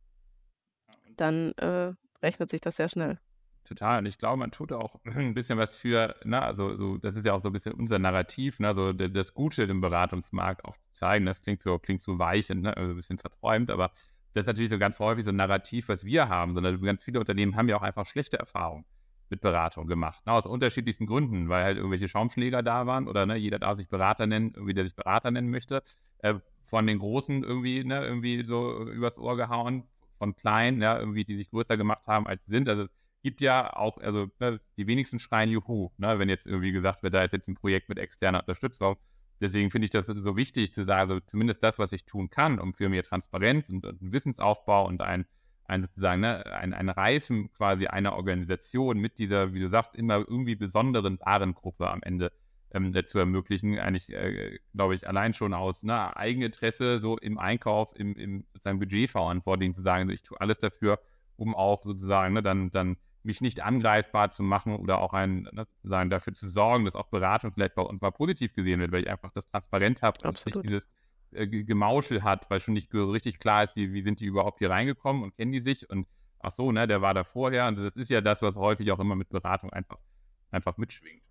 dann 1.15 1.51
äh, 1.53 1.93
rechnet 2.23 2.49
sich 2.49 2.61
das 2.61 2.77
sehr 2.77 2.89
schnell. 2.89 3.19
Total. 3.65 3.99
Und 3.99 4.05
ich 4.05 4.17
glaube, 4.19 4.37
man 4.37 4.51
tut 4.51 4.71
auch 4.71 4.95
ein 5.05 5.33
bisschen 5.33 5.57
was 5.57 5.75
für, 5.75 6.15
ne, 6.23 6.41
also 6.41 6.75
so, 6.77 6.97
das 6.97 7.15
ist 7.15 7.25
ja 7.25 7.33
auch 7.33 7.41
so 7.41 7.49
ein 7.49 7.53
bisschen 7.53 7.73
unser 7.73 7.99
Narrativ, 7.99 8.59
ne, 8.59 8.73
so 8.75 8.93
das 8.93 9.33
Gute 9.33 9.63
im 9.63 9.81
Beratungsmarkt 9.81 10.63
auch 10.65 10.77
zu 10.77 10.93
zeigen. 10.93 11.25
Das 11.25 11.41
klingt 11.41 11.63
so, 11.63 11.79
klingt 11.79 12.01
so 12.01 12.19
weich 12.19 12.49
und 12.51 12.61
ne, 12.61 12.77
also 12.77 12.91
ein 12.91 12.95
bisschen 12.95 13.17
verträumt, 13.17 13.71
aber 13.71 13.89
das 14.33 14.43
ist 14.43 14.47
natürlich 14.47 14.69
so 14.69 14.77
ganz 14.77 14.99
häufig 14.99 15.25
so 15.25 15.31
ein 15.31 15.37
Narrativ, 15.37 15.89
was 15.89 16.05
wir 16.05 16.29
haben, 16.29 16.53
sondern 16.53 16.79
ganz 16.81 17.03
viele 17.03 17.19
Unternehmen 17.19 17.55
haben 17.55 17.69
ja 17.69 17.77
auch 17.77 17.81
einfach 17.81 18.05
schlechte 18.05 18.37
Erfahrungen 18.37 18.85
mit 19.29 19.41
Beratung 19.41 19.87
gemacht. 19.87 20.23
Ne, 20.27 20.33
aus 20.33 20.45
unterschiedlichsten 20.45 21.07
Gründen, 21.07 21.49
weil 21.49 21.63
halt 21.63 21.77
irgendwelche 21.77 22.07
Schaumschläger 22.07 22.61
da 22.61 22.85
waren 22.85 23.07
oder 23.07 23.25
ne, 23.25 23.35
jeder 23.35 23.57
darf 23.57 23.77
sich 23.77 23.89
Berater 23.89 24.27
nennen, 24.27 24.51
irgendwie 24.53 24.75
der 24.75 24.83
sich 24.83 24.95
Berater 24.95 25.31
nennen 25.31 25.49
möchte, 25.49 25.81
äh, 26.19 26.35
von 26.61 26.85
den 26.85 26.99
Großen 26.99 27.43
irgendwie, 27.43 27.83
ne, 27.83 28.05
irgendwie 28.05 28.43
so 28.45 28.87
übers 28.89 29.17
Ohr 29.17 29.35
gehauen, 29.37 29.85
von 30.17 30.35
kleinen, 30.35 30.81
ja, 30.81 30.97
irgendwie, 30.99 31.25
die 31.25 31.35
sich 31.35 31.49
größer 31.49 31.77
gemacht 31.77 32.05
haben, 32.07 32.27
als 32.27 32.43
sie 32.45 32.51
sind. 32.51 32.69
Also 32.69 32.83
es 32.83 32.89
gibt 33.25 33.41
ja 33.41 33.75
auch, 33.75 33.97
also 33.97 34.27
ne, 34.39 34.61
die 34.77 34.85
wenigsten 34.85 35.17
schreien 35.17 35.49
Juhu, 35.49 35.89
ne, 35.97 36.19
wenn 36.19 36.29
jetzt 36.29 36.45
irgendwie 36.45 36.71
gesagt 36.71 37.01
wird, 37.01 37.15
da 37.15 37.23
ist 37.23 37.31
jetzt 37.31 37.47
ein 37.47 37.55
Projekt 37.55 37.89
mit 37.89 37.97
externer 37.97 38.41
Unterstützung. 38.41 38.97
Deswegen 39.41 39.71
finde 39.71 39.85
ich 39.85 39.91
das 39.91 40.05
so 40.05 40.37
wichtig 40.37 40.75
zu 40.75 40.85
sagen, 40.85 41.09
also 41.09 41.19
zumindest 41.21 41.63
das, 41.63 41.79
was 41.79 41.91
ich 41.91 42.05
tun 42.05 42.29
kann, 42.29 42.59
um 42.59 42.75
für 42.75 42.87
mehr 42.87 43.03
Transparenz 43.03 43.67
und, 43.71 43.83
und 43.83 43.97
Wissensaufbau 43.99 44.85
und 44.85 45.01
ein, 45.01 45.25
ein 45.63 45.81
sozusagen, 45.81 46.21
ne, 46.21 46.45
ein, 46.53 46.75
ein 46.75 46.87
Reifen 46.87 47.51
quasi 47.51 47.87
einer 47.87 48.13
Organisation 48.13 48.99
mit 48.99 49.17
dieser, 49.17 49.55
wie 49.55 49.59
du 49.59 49.69
sagst, 49.69 49.95
immer 49.95 50.17
irgendwie 50.17 50.55
besonderen 50.55 51.19
Warengruppe 51.19 51.89
am 51.89 52.03
Ende 52.03 52.31
ähm, 52.75 52.93
zu 53.05 53.17
ermöglichen. 53.17 53.79
Eigentlich, 53.79 54.13
äh, 54.13 54.59
glaube 54.75 54.93
ich, 54.93 55.07
allein 55.07 55.33
schon 55.33 55.55
aus 55.55 55.81
ne, 55.81 56.15
Eigeninteresse, 56.15 56.99
so 56.99 57.17
im 57.17 57.39
Einkauf, 57.39 57.91
im, 57.97 58.15
im 58.17 58.45
sozusagen 58.53 58.77
Budgetverantwortlichen 58.77 59.73
zu 59.73 59.81
sagen, 59.81 60.11
ich 60.11 60.21
tue 60.21 60.39
alles 60.39 60.59
dafür, 60.59 60.99
um 61.37 61.55
auch 61.55 61.81
sozusagen 61.81 62.35
ne, 62.35 62.43
dann, 62.43 62.69
dann 62.69 62.97
mich 63.25 63.41
nicht 63.41 63.61
angreifbar 63.61 64.31
zu 64.31 64.43
machen 64.43 64.75
oder 64.75 64.99
auch 64.99 65.13
ein, 65.13 65.43
ne, 65.51 65.67
sozusagen 65.77 66.09
dafür 66.09 66.33
zu 66.33 66.47
sorgen, 66.47 66.85
dass 66.85 66.95
auch 66.95 67.07
Beratung 67.07 67.51
vielleicht 67.51 67.75
bei 67.75 67.81
uns 67.81 68.01
mal 68.01 68.11
positiv 68.11 68.53
gesehen 68.53 68.79
wird, 68.79 68.91
weil 68.91 69.03
ich 69.03 69.09
einfach 69.09 69.31
das 69.31 69.49
transparent 69.49 70.01
habe 70.01 70.17
und 70.27 70.45
nicht 70.45 70.63
dieses 70.63 70.89
äh, 71.31 71.47
Gemauschel 71.47 72.23
hat, 72.23 72.49
weil 72.49 72.59
schon 72.59 72.75
nicht 72.75 72.93
richtig 72.93 73.39
klar 73.39 73.63
ist, 73.63 73.75
wie, 73.75 73.93
wie 73.93 74.01
sind 74.01 74.19
die 74.19 74.25
überhaupt 74.25 74.59
hier 74.59 74.69
reingekommen 74.69 75.23
und 75.23 75.35
kennen 75.35 75.51
die 75.51 75.59
sich 75.59 75.89
und 75.89 76.07
ach 76.39 76.51
so, 76.51 76.71
ne, 76.71 76.87
der 76.87 77.01
war 77.01 77.13
da 77.13 77.23
vorher 77.23 77.67
und 77.67 77.77
das 77.77 77.95
ist 77.95 78.09
ja 78.09 78.21
das, 78.21 78.41
was 78.41 78.55
häufig 78.55 78.91
auch 78.91 78.99
immer 78.99 79.15
mit 79.15 79.29
Beratung 79.29 79.71
einfach, 79.71 79.97
einfach 80.51 80.77
mitschwingt. 80.77 81.24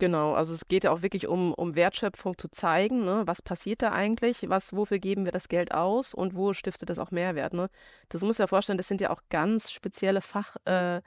Genau, 0.00 0.34
also 0.34 0.54
es 0.54 0.68
geht 0.68 0.84
ja 0.84 0.92
auch 0.92 1.02
wirklich 1.02 1.26
um, 1.26 1.52
um 1.54 1.74
Wertschöpfung 1.74 2.38
zu 2.38 2.48
zeigen, 2.48 3.04
ne? 3.04 3.22
was 3.26 3.42
passiert 3.42 3.82
da 3.82 3.90
eigentlich, 3.90 4.48
was, 4.48 4.72
wofür 4.72 5.00
geben 5.00 5.24
wir 5.24 5.32
das 5.32 5.48
Geld 5.48 5.74
aus 5.74 6.14
und 6.14 6.36
wo 6.36 6.52
stiftet 6.52 6.88
das 6.88 7.00
auch 7.00 7.10
Mehrwert. 7.10 7.52
Ne? 7.52 7.68
Das 8.08 8.22
muss 8.22 8.38
ja 8.38 8.46
vorstellen, 8.46 8.78
das 8.78 8.86
sind 8.86 9.00
ja 9.00 9.10
auch 9.10 9.22
ganz 9.28 9.72
spezielle 9.72 10.20
Fach, 10.20 10.54
äh, 10.66 11.02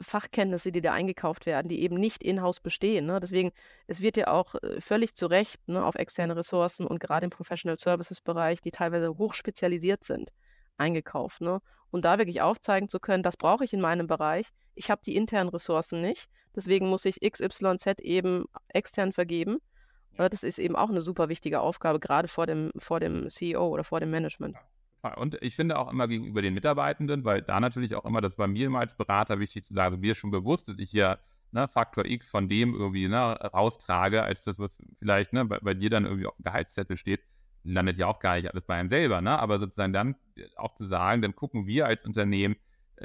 Fachkenntnisse, 0.00 0.72
die 0.72 0.80
da 0.80 0.94
eingekauft 0.94 1.44
werden, 1.44 1.68
die 1.68 1.82
eben 1.82 1.96
nicht 1.96 2.22
in-house 2.22 2.60
bestehen. 2.60 3.04
Ne? 3.04 3.20
Deswegen, 3.20 3.52
es 3.86 4.00
wird 4.00 4.16
ja 4.16 4.28
auch 4.28 4.54
äh, 4.54 4.80
völlig 4.80 5.14
zu 5.14 5.26
Recht 5.26 5.68
ne, 5.68 5.84
auf 5.84 5.96
externe 5.96 6.34
Ressourcen 6.34 6.86
und 6.86 7.00
gerade 7.00 7.24
im 7.24 7.30
Professional 7.30 7.78
Services 7.78 8.22
Bereich, 8.22 8.62
die 8.62 8.70
teilweise 8.70 9.18
hochspezialisiert 9.18 10.04
sind, 10.04 10.30
eingekauft. 10.78 11.42
Ne? 11.42 11.60
Und 11.90 12.06
da 12.06 12.16
wirklich 12.16 12.40
aufzeigen 12.40 12.88
zu 12.88 12.98
können, 12.98 13.22
das 13.22 13.36
brauche 13.36 13.64
ich 13.64 13.74
in 13.74 13.82
meinem 13.82 14.06
Bereich. 14.06 14.48
Ich 14.74 14.90
habe 14.90 15.02
die 15.04 15.16
internen 15.16 15.50
Ressourcen 15.50 16.00
nicht. 16.00 16.30
Deswegen 16.54 16.88
muss 16.88 17.04
ich 17.04 17.20
XYZ 17.20 18.00
eben 18.00 18.44
extern 18.68 19.12
vergeben. 19.12 19.58
Ja. 20.18 20.28
Das 20.28 20.42
ist 20.42 20.58
eben 20.58 20.76
auch 20.76 20.90
eine 20.90 21.00
super 21.00 21.28
wichtige 21.28 21.60
Aufgabe, 21.60 22.00
gerade 22.00 22.28
vor 22.28 22.46
dem, 22.46 22.70
vor 22.76 23.00
dem 23.00 23.28
CEO 23.28 23.68
oder 23.68 23.84
vor 23.84 24.00
dem 24.00 24.10
Management. 24.10 24.56
Und 25.16 25.36
ich 25.42 25.56
finde 25.56 25.78
auch 25.78 25.90
immer 25.90 26.06
gegenüber 26.06 26.42
den 26.42 26.54
Mitarbeitenden, 26.54 27.24
weil 27.24 27.42
da 27.42 27.58
natürlich 27.58 27.94
auch 27.96 28.04
immer, 28.04 28.20
das 28.20 28.38
war 28.38 28.46
mir 28.46 28.66
immer 28.66 28.80
als 28.80 28.96
Berater 28.96 29.40
wichtig 29.40 29.64
zu 29.64 29.74
sagen, 29.74 29.94
also 29.94 29.98
mir 29.98 30.12
ist 30.12 30.18
schon 30.18 30.30
bewusst, 30.30 30.68
dass 30.68 30.78
ich 30.78 30.90
hier 30.90 31.18
ne, 31.50 31.66
Faktor 31.66 32.04
X 32.04 32.30
von 32.30 32.48
dem 32.48 32.74
irgendwie 32.74 33.08
ne, 33.08 33.18
raustrage, 33.18 34.22
als 34.22 34.44
das, 34.44 34.60
was 34.60 34.78
vielleicht 34.98 35.32
ne, 35.32 35.44
bei, 35.44 35.58
bei, 35.58 35.74
dir 35.74 35.90
dann 35.90 36.04
irgendwie 36.04 36.26
auf 36.26 36.36
dem 36.36 36.44
Gehaltszettel 36.44 36.96
steht. 36.96 37.20
landet 37.64 37.96
ja 37.96 38.06
auch 38.06 38.20
gar 38.20 38.36
nicht 38.36 38.50
alles 38.50 38.64
bei 38.64 38.74
einem 38.74 38.88
selber, 38.88 39.20
ne? 39.20 39.38
Aber 39.38 39.58
sozusagen 39.58 39.92
dann 39.92 40.14
auch 40.56 40.74
zu 40.74 40.84
sagen, 40.84 41.22
dann 41.22 41.34
gucken 41.34 41.66
wir 41.66 41.86
als 41.86 42.04
Unternehmen, 42.04 42.54
äh, 42.54 42.58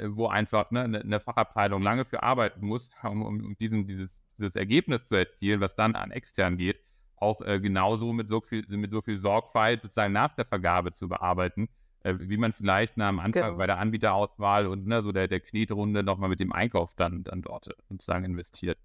wo 0.06 0.28
einfach 0.28 0.70
ne, 0.70 0.82
eine 0.82 1.20
Fachabteilung 1.20 1.82
lange 1.82 2.04
für 2.04 2.22
arbeiten 2.22 2.66
muss, 2.66 2.90
um, 3.02 3.22
um 3.22 3.56
diesen, 3.58 3.86
dieses, 3.86 4.16
dieses 4.38 4.56
Ergebnis 4.56 5.04
zu 5.04 5.16
erzielen, 5.16 5.60
was 5.60 5.74
dann 5.74 5.94
an 5.94 6.10
extern 6.10 6.56
geht, 6.56 6.80
auch 7.16 7.40
äh, 7.42 7.60
genauso 7.60 8.12
mit 8.12 8.28
so 8.28 8.40
viel, 8.40 8.64
mit 8.68 8.90
so 8.90 9.00
viel 9.00 9.18
Sorgfalt 9.18 9.82
sozusagen 9.82 10.12
nach 10.12 10.34
der 10.34 10.44
Vergabe 10.44 10.92
zu 10.92 11.08
bearbeiten, 11.08 11.68
äh, 12.02 12.14
wie 12.18 12.36
man 12.36 12.52
vielleicht 12.52 12.96
na, 12.96 13.08
am 13.08 13.18
Anfang 13.18 13.42
genau. 13.42 13.56
bei 13.56 13.66
der 13.66 13.78
Anbieterauswahl 13.78 14.66
und 14.66 14.86
ne, 14.86 15.02
so 15.02 15.12
der, 15.12 15.28
der 15.28 15.40
Knetrunde 15.40 16.02
nochmal 16.02 16.28
mit 16.28 16.40
dem 16.40 16.52
Einkauf 16.52 16.94
dann, 16.94 17.24
dann 17.24 17.42
dort 17.42 17.68
sozusagen 17.88 18.24
investiert. 18.24 18.78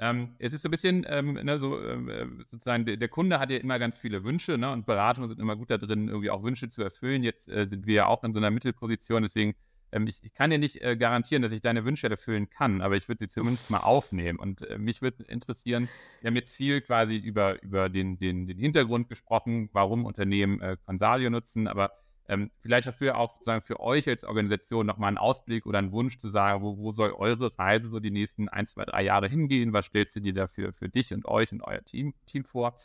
Ähm, 0.00 0.34
es 0.38 0.52
ist 0.52 0.62
so 0.62 0.68
ein 0.68 0.70
bisschen, 0.72 1.06
ähm, 1.08 1.34
ne, 1.34 1.58
so, 1.58 1.80
ähm, 1.80 2.08
äh, 2.08 2.26
sozusagen, 2.50 2.84
der, 2.84 2.96
der, 2.96 3.08
Kunde 3.08 3.38
hat 3.38 3.50
ja 3.50 3.58
immer 3.58 3.78
ganz 3.78 3.96
viele 3.96 4.24
Wünsche, 4.24 4.58
ne, 4.58 4.72
und 4.72 4.86
Beratungen 4.86 5.28
sind 5.28 5.40
immer 5.40 5.56
gut 5.56 5.70
da 5.70 5.78
drin, 5.78 6.08
irgendwie 6.08 6.30
auch 6.30 6.42
Wünsche 6.42 6.68
zu 6.68 6.82
erfüllen. 6.82 7.22
Jetzt 7.22 7.48
äh, 7.48 7.66
sind 7.66 7.86
wir 7.86 7.94
ja 7.94 8.06
auch 8.06 8.24
in 8.24 8.32
so 8.32 8.40
einer 8.40 8.50
Mittelposition, 8.50 9.22
deswegen, 9.22 9.54
ähm, 9.94 10.06
ich, 10.06 10.22
ich, 10.22 10.34
kann 10.34 10.50
dir 10.50 10.58
nicht 10.58 10.82
äh, 10.82 10.96
garantieren, 10.96 11.42
dass 11.42 11.52
ich 11.52 11.62
deine 11.62 11.84
Wünsche 11.84 12.10
erfüllen 12.10 12.50
kann, 12.50 12.80
aber 12.80 12.96
ich 12.96 13.08
würde 13.08 13.20
sie 13.20 13.28
zumindest 13.28 13.70
mal 13.70 13.78
aufnehmen. 13.78 14.38
Und 14.38 14.62
äh, 14.62 14.76
mich 14.76 15.00
würde 15.00 15.24
interessieren, 15.24 15.88
wir 16.20 16.28
haben 16.28 16.36
jetzt 16.36 16.56
viel 16.56 16.80
quasi 16.80 17.16
über, 17.16 17.62
über 17.62 17.88
den, 17.88 18.18
den, 18.18 18.46
den 18.46 18.58
Hintergrund 18.58 19.08
gesprochen, 19.08 19.70
warum 19.72 20.04
Unternehmen 20.04 20.60
äh, 20.60 20.76
Consalio 20.84 21.30
nutzen, 21.30 21.68
aber 21.68 21.92
ähm, 22.26 22.50
vielleicht 22.58 22.86
hast 22.86 23.00
du 23.00 23.04
ja 23.04 23.16
auch 23.16 23.30
sozusagen 23.30 23.60
für 23.60 23.80
euch 23.80 24.08
als 24.08 24.24
Organisation 24.24 24.86
nochmal 24.86 25.08
einen 25.08 25.18
Ausblick 25.18 25.66
oder 25.66 25.78
einen 25.78 25.92
Wunsch 25.92 26.18
zu 26.18 26.28
sagen, 26.28 26.62
wo, 26.62 26.78
wo 26.78 26.90
soll 26.90 27.12
eure 27.12 27.56
Reise 27.58 27.88
so 27.88 28.00
die 28.00 28.10
nächsten 28.10 28.48
ein, 28.48 28.66
zwei, 28.66 28.86
drei 28.86 29.02
Jahre 29.02 29.28
hingehen? 29.28 29.72
Was 29.74 29.86
stellst 29.86 30.16
du 30.16 30.20
dir 30.20 30.32
dafür 30.32 30.72
für 30.72 30.88
dich 30.88 31.12
und 31.12 31.26
euch 31.26 31.52
und 31.52 31.62
euer 31.62 31.84
Team, 31.84 32.14
Team 32.26 32.44
vor? 32.44 32.76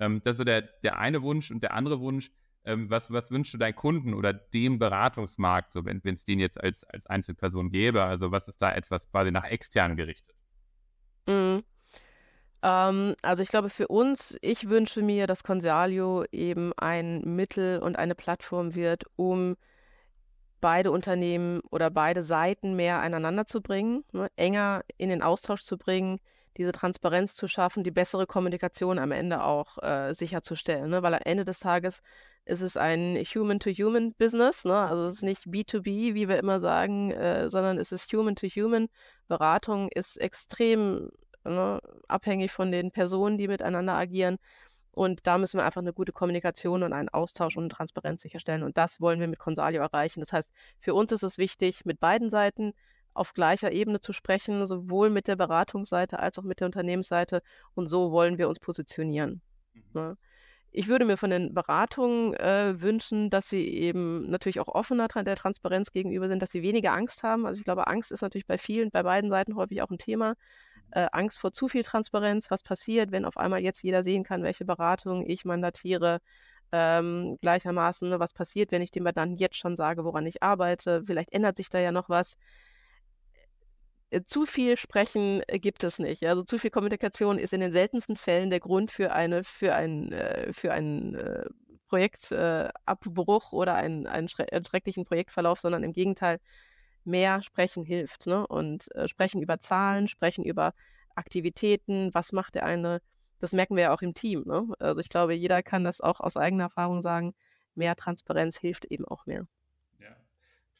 Ähm, 0.00 0.20
das 0.24 0.32
ist 0.34 0.38
so 0.38 0.44
der, 0.44 0.62
der 0.82 0.98
eine 0.98 1.22
Wunsch 1.22 1.50
und 1.50 1.62
der 1.62 1.74
andere 1.74 2.00
Wunsch, 2.00 2.32
ähm, 2.64 2.90
was, 2.90 3.12
was 3.12 3.30
wünschst 3.30 3.54
du 3.54 3.58
deinen 3.58 3.74
Kunden 3.74 4.14
oder 4.14 4.32
dem 4.32 4.78
Beratungsmarkt, 4.78 5.72
so 5.72 5.84
wenn 5.84 6.00
es 6.04 6.24
den 6.24 6.38
jetzt 6.38 6.62
als, 6.62 6.84
als 6.84 7.06
Einzelperson 7.06 7.70
gäbe? 7.70 8.02
Also 8.04 8.30
was 8.30 8.48
ist 8.48 8.60
da 8.60 8.72
etwas 8.72 9.10
quasi 9.10 9.30
nach 9.30 9.44
extern 9.44 9.96
gerichtet? 9.96 10.34
Mhm. 11.26 11.62
Ähm, 12.62 13.14
also 13.22 13.42
ich 13.42 13.48
glaube 13.48 13.68
für 13.68 13.88
uns, 13.88 14.36
ich 14.42 14.68
wünsche 14.68 15.02
mir, 15.02 15.26
dass 15.26 15.44
Consalio 15.44 16.24
eben 16.32 16.72
ein 16.76 17.20
Mittel 17.22 17.80
und 17.80 17.96
eine 17.96 18.14
Plattform 18.14 18.74
wird, 18.74 19.04
um 19.16 19.56
beide 20.60 20.90
Unternehmen 20.90 21.60
oder 21.70 21.90
beide 21.90 22.22
Seiten 22.22 22.74
mehr 22.74 23.00
aneinander 23.00 23.46
zu 23.46 23.60
bringen, 23.60 24.04
ne, 24.12 24.28
enger 24.36 24.82
in 24.96 25.08
den 25.08 25.22
Austausch 25.22 25.62
zu 25.62 25.78
bringen, 25.78 26.18
diese 26.56 26.72
Transparenz 26.72 27.36
zu 27.36 27.46
schaffen, 27.46 27.84
die 27.84 27.92
bessere 27.92 28.26
Kommunikation 28.26 28.98
am 28.98 29.12
Ende 29.12 29.44
auch 29.44 29.78
äh, 29.80 30.12
sicherzustellen. 30.12 30.90
Ne? 30.90 31.02
Weil 31.02 31.14
am 31.14 31.22
Ende 31.24 31.44
des 31.44 31.60
Tages 31.60 32.02
ist 32.48 32.62
es 32.62 32.76
ein 32.76 33.16
Human-to-Human-Business, 33.16 34.64
ne? 34.64 34.74
also 34.74 35.04
es 35.04 35.16
ist 35.16 35.22
nicht 35.22 35.44
B2B, 35.44 36.14
wie 36.14 36.28
wir 36.28 36.38
immer 36.38 36.60
sagen, 36.60 37.10
äh, 37.10 37.50
sondern 37.50 37.78
es 37.78 37.92
ist 37.92 38.10
Human-to-Human. 38.12 38.88
Beratung 39.28 39.88
ist 39.94 40.16
extrem 40.16 41.10
ne, 41.44 41.78
abhängig 42.08 42.50
von 42.50 42.72
den 42.72 42.90
Personen, 42.90 43.36
die 43.36 43.48
miteinander 43.48 43.94
agieren. 43.94 44.38
Und 44.92 45.26
da 45.26 45.36
müssen 45.38 45.58
wir 45.58 45.64
einfach 45.64 45.82
eine 45.82 45.92
gute 45.92 46.12
Kommunikation 46.12 46.82
und 46.82 46.92
einen 46.92 47.10
Austausch 47.10 47.56
und 47.56 47.68
Transparenz 47.68 48.22
sicherstellen. 48.22 48.62
Und 48.62 48.78
das 48.78 49.00
wollen 49.00 49.20
wir 49.20 49.28
mit 49.28 49.38
Consalio 49.38 49.82
erreichen. 49.82 50.20
Das 50.20 50.32
heißt, 50.32 50.50
für 50.80 50.94
uns 50.94 51.12
ist 51.12 51.22
es 51.22 51.38
wichtig, 51.38 51.84
mit 51.84 52.00
beiden 52.00 52.30
Seiten 52.30 52.72
auf 53.12 53.34
gleicher 53.34 53.72
Ebene 53.72 54.00
zu 54.00 54.12
sprechen, 54.12 54.64
sowohl 54.64 55.10
mit 55.10 55.28
der 55.28 55.36
Beratungsseite 55.36 56.18
als 56.18 56.38
auch 56.38 56.44
mit 56.44 56.60
der 56.60 56.66
Unternehmensseite. 56.66 57.42
Und 57.74 57.86
so 57.86 58.10
wollen 58.10 58.38
wir 58.38 58.48
uns 58.48 58.58
positionieren. 58.58 59.42
Mhm. 59.74 59.82
Ne? 59.92 60.16
Ich 60.78 60.86
würde 60.86 61.04
mir 61.04 61.16
von 61.16 61.30
den 61.30 61.54
Beratungen 61.54 62.34
äh, 62.34 62.80
wünschen, 62.80 63.30
dass 63.30 63.48
sie 63.48 63.66
eben 63.66 64.30
natürlich 64.30 64.60
auch 64.60 64.68
offener 64.68 65.08
der 65.08 65.34
Transparenz 65.34 65.90
gegenüber 65.90 66.28
sind, 66.28 66.40
dass 66.40 66.52
sie 66.52 66.62
weniger 66.62 66.92
Angst 66.92 67.24
haben. 67.24 67.46
Also 67.46 67.58
ich 67.58 67.64
glaube, 67.64 67.88
Angst 67.88 68.12
ist 68.12 68.22
natürlich 68.22 68.46
bei 68.46 68.58
vielen, 68.58 68.92
bei 68.92 69.02
beiden 69.02 69.28
Seiten 69.28 69.56
häufig 69.56 69.82
auch 69.82 69.90
ein 69.90 69.98
Thema. 69.98 70.34
Äh, 70.92 71.08
Angst 71.10 71.40
vor 71.40 71.50
zu 71.50 71.66
viel 71.66 71.82
Transparenz, 71.82 72.48
was 72.52 72.62
passiert, 72.62 73.10
wenn 73.10 73.24
auf 73.24 73.38
einmal 73.38 73.58
jetzt 73.58 73.82
jeder 73.82 74.04
sehen 74.04 74.22
kann, 74.22 74.44
welche 74.44 74.64
Beratung 74.64 75.26
ich 75.26 75.44
mandatiere, 75.44 76.20
ähm, 76.70 77.38
gleichermaßen, 77.40 78.20
was 78.20 78.32
passiert, 78.32 78.70
wenn 78.70 78.80
ich 78.80 78.92
dem 78.92 79.04
dann 79.12 79.34
jetzt 79.34 79.56
schon 79.56 79.74
sage, 79.74 80.04
woran 80.04 80.26
ich 80.26 80.44
arbeite, 80.44 81.02
vielleicht 81.04 81.32
ändert 81.32 81.56
sich 81.56 81.70
da 81.70 81.80
ja 81.80 81.90
noch 81.90 82.08
was. 82.08 82.36
Äh, 84.10 84.22
zu 84.24 84.46
viel 84.46 84.76
Sprechen 84.76 85.42
äh, 85.48 85.58
gibt 85.58 85.84
es 85.84 85.98
nicht. 85.98 86.24
Also 86.24 86.42
zu 86.42 86.58
viel 86.58 86.70
Kommunikation 86.70 87.38
ist 87.38 87.52
in 87.52 87.60
den 87.60 87.72
seltensten 87.72 88.16
Fällen 88.16 88.50
der 88.50 88.60
Grund 88.60 88.90
für 88.90 89.12
eine, 89.12 89.44
für 89.44 89.74
ein, 89.74 90.12
äh, 90.12 90.52
für 90.52 90.72
ein 90.72 91.14
äh, 91.14 91.44
Projektabbruch 91.88 93.52
oder 93.52 93.74
einen, 93.74 94.06
einen 94.06 94.28
schrecklichen 94.28 95.04
Projektverlauf, 95.04 95.60
sondern 95.60 95.82
im 95.82 95.92
Gegenteil, 95.92 96.38
mehr 97.04 97.40
sprechen 97.40 97.84
hilft. 97.84 98.26
Ne? 98.26 98.46
Und 98.46 98.88
sprechen 99.06 99.40
über 99.40 99.58
Zahlen, 99.58 100.06
sprechen 100.06 100.44
über 100.44 100.74
Aktivitäten, 101.14 102.12
was 102.12 102.32
macht 102.32 102.56
der 102.56 102.66
eine, 102.66 103.00
das 103.38 103.54
merken 103.54 103.76
wir 103.76 103.84
ja 103.84 103.94
auch 103.94 104.02
im 104.02 104.12
Team. 104.12 104.44
Ne? 104.44 104.66
Also 104.78 105.00
ich 105.00 105.08
glaube, 105.08 105.32
jeder 105.34 105.62
kann 105.62 105.82
das 105.82 106.02
auch 106.02 106.20
aus 106.20 106.36
eigener 106.36 106.64
Erfahrung 106.64 107.00
sagen, 107.00 107.34
mehr 107.74 107.96
Transparenz 107.96 108.58
hilft 108.58 108.84
eben 108.84 109.06
auch 109.06 109.24
mehr. 109.24 109.46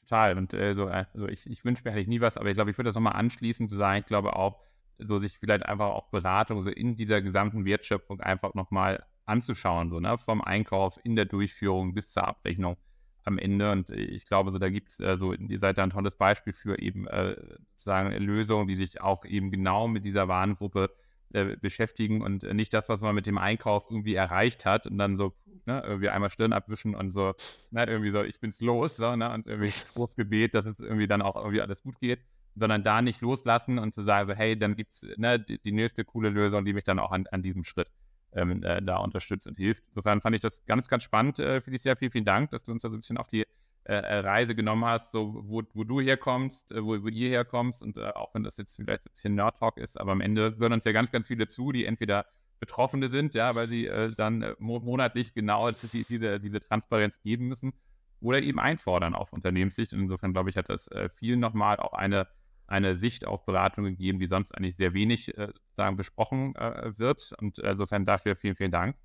Total. 0.08 0.38
Und 0.38 0.54
äh, 0.54 0.74
so, 0.74 0.86
also 0.86 1.28
ich, 1.28 1.48
ich 1.50 1.64
wünsche 1.64 1.82
mir 1.84 1.92
eigentlich 1.92 2.08
nie 2.08 2.20
was, 2.20 2.38
aber 2.38 2.48
ich 2.48 2.54
glaube, 2.54 2.70
ich 2.70 2.78
würde 2.78 2.88
das 2.88 2.94
nochmal 2.94 3.14
anschließen 3.14 3.68
zu 3.68 3.76
sagen, 3.76 4.00
ich 4.00 4.06
glaube 4.06 4.36
auch, 4.36 4.60
so 4.98 5.18
sich 5.18 5.38
vielleicht 5.38 5.66
einfach 5.66 5.90
auch 5.90 6.08
Beratung 6.08 6.62
so 6.62 6.70
in 6.70 6.96
dieser 6.96 7.22
gesamten 7.22 7.64
Wertschöpfung 7.64 8.20
einfach 8.20 8.54
nochmal 8.54 9.04
anzuschauen, 9.26 9.90
so, 9.90 10.00
ne, 10.00 10.16
vom 10.18 10.40
Einkauf 10.40 10.98
in 11.04 11.14
der 11.14 11.26
Durchführung 11.26 11.94
bis 11.94 12.12
zur 12.12 12.26
Abrechnung 12.26 12.76
am 13.24 13.38
Ende. 13.38 13.70
Und 13.70 13.90
ich 13.90 14.26
glaube, 14.26 14.50
so, 14.50 14.58
da 14.58 14.70
gibt 14.70 14.88
es, 14.88 15.00
äh, 15.00 15.16
so, 15.16 15.34
ihr 15.34 15.58
seid 15.58 15.78
da 15.78 15.84
ein 15.84 15.90
tolles 15.90 16.16
Beispiel 16.16 16.54
für 16.54 16.78
eben 16.78 17.06
äh, 17.06 17.36
sozusagen 17.74 18.10
Lösungen, 18.12 18.66
die 18.66 18.74
sich 18.74 19.00
auch 19.00 19.24
eben 19.24 19.50
genau 19.50 19.86
mit 19.88 20.04
dieser 20.04 20.26
Warengruppe 20.26 20.90
äh, 21.32 21.56
beschäftigen 21.56 22.22
und 22.22 22.42
nicht 22.54 22.72
das, 22.72 22.88
was 22.88 23.00
man 23.00 23.14
mit 23.14 23.26
dem 23.26 23.38
Einkauf 23.38 23.86
irgendwie 23.90 24.14
erreicht 24.14 24.64
hat 24.64 24.86
und 24.86 24.98
dann 24.98 25.16
so 25.16 25.34
ne, 25.66 25.82
irgendwie 25.84 26.08
einmal 26.08 26.30
Stirn 26.30 26.52
abwischen 26.52 26.94
und 26.94 27.10
so, 27.10 27.34
ne, 27.70 27.84
irgendwie 27.86 28.10
so, 28.10 28.22
ich 28.22 28.40
bin's 28.40 28.60
los, 28.60 28.96
so, 28.96 29.14
ne, 29.14 29.32
und 29.32 29.46
irgendwie 29.46 29.72
Gebet, 30.16 30.54
dass 30.54 30.66
es 30.66 30.80
irgendwie 30.80 31.06
dann 31.06 31.22
auch 31.22 31.36
irgendwie 31.36 31.60
alles 31.60 31.82
gut 31.82 32.00
geht, 32.00 32.20
sondern 32.56 32.82
da 32.82 33.02
nicht 33.02 33.20
loslassen 33.20 33.78
und 33.78 33.94
zu 33.94 34.02
sagen, 34.02 34.28
so, 34.28 34.34
hey, 34.34 34.58
dann 34.58 34.74
gibt's 34.74 35.06
ne, 35.16 35.38
die, 35.38 35.60
die 35.60 35.72
nächste 35.72 36.04
coole 36.04 36.30
Lösung, 36.30 36.64
die 36.64 36.72
mich 36.72 36.84
dann 36.84 36.98
auch 36.98 37.12
an, 37.12 37.26
an 37.30 37.42
diesem 37.42 37.64
Schritt 37.64 37.92
ähm, 38.32 38.62
äh, 38.62 38.82
da 38.82 38.96
unterstützt 38.98 39.46
und 39.46 39.56
hilft. 39.56 39.84
Insofern 39.88 40.20
fand 40.20 40.34
ich 40.36 40.42
das 40.42 40.64
ganz, 40.64 40.88
ganz 40.88 41.02
spannend, 41.02 41.38
äh, 41.38 41.60
Felicia. 41.60 41.94
Vielen, 41.94 42.10
vielen 42.10 42.24
Dank, 42.24 42.50
dass 42.50 42.64
du 42.64 42.72
uns 42.72 42.82
da 42.82 42.88
so 42.88 42.96
ein 42.96 43.00
bisschen 43.00 43.18
auf 43.18 43.28
die 43.28 43.46
äh, 43.88 43.94
äh 43.94 44.18
Reise 44.20 44.54
genommen 44.54 44.84
hast, 44.84 45.10
so 45.10 45.42
wo, 45.46 45.62
wo 45.74 45.84
du 45.84 46.00
herkommst, 46.00 46.72
äh, 46.72 46.84
wo, 46.84 47.02
wo 47.02 47.08
ihr 47.08 47.30
herkommst 47.30 47.82
und 47.82 47.96
äh, 47.96 48.10
auch 48.14 48.34
wenn 48.34 48.42
das 48.44 48.56
jetzt 48.56 48.76
vielleicht 48.76 49.06
ein 49.06 49.12
bisschen 49.12 49.34
Nerd-Talk 49.34 49.78
ist, 49.78 50.00
aber 50.00 50.12
am 50.12 50.20
Ende 50.20 50.56
hören 50.58 50.72
uns 50.72 50.84
ja 50.84 50.92
ganz, 50.92 51.10
ganz 51.10 51.26
viele 51.26 51.48
zu, 51.48 51.72
die 51.72 51.84
entweder 51.84 52.26
Betroffene 52.60 53.08
sind, 53.08 53.34
ja, 53.34 53.54
weil 53.54 53.68
sie 53.68 53.88
dann 54.16 54.44
monatlich 54.58 55.32
genau 55.32 55.70
die, 55.70 56.04
diese, 56.08 56.40
diese 56.40 56.58
Transparenz 56.58 57.20
geben 57.20 57.46
müssen 57.46 57.72
oder 58.20 58.42
eben 58.42 58.58
einfordern 58.58 59.14
auf 59.14 59.32
Unternehmenssicht. 59.32 59.92
Und 59.92 60.00
insofern 60.00 60.32
glaube 60.32 60.50
ich, 60.50 60.56
hat 60.56 60.68
das 60.68 60.90
vielen 61.08 61.38
nochmal 61.38 61.76
auch 61.76 61.92
eine 61.92 62.26
eine 62.68 62.94
Sicht 62.94 63.26
auf 63.26 63.44
Beratung 63.44 63.84
gegeben, 63.84 64.18
die 64.20 64.26
sonst 64.26 64.52
eigentlich 64.52 64.76
sehr 64.76 64.92
wenig 64.92 65.36
äh, 65.36 65.48
sozusagen 65.54 65.96
besprochen 65.96 66.54
äh, 66.54 66.96
wird. 66.98 67.34
Und 67.40 67.58
insofern 67.58 68.04
dafür 68.04 68.36
vielen, 68.36 68.54
vielen 68.54 68.70
Dank. 68.70 68.96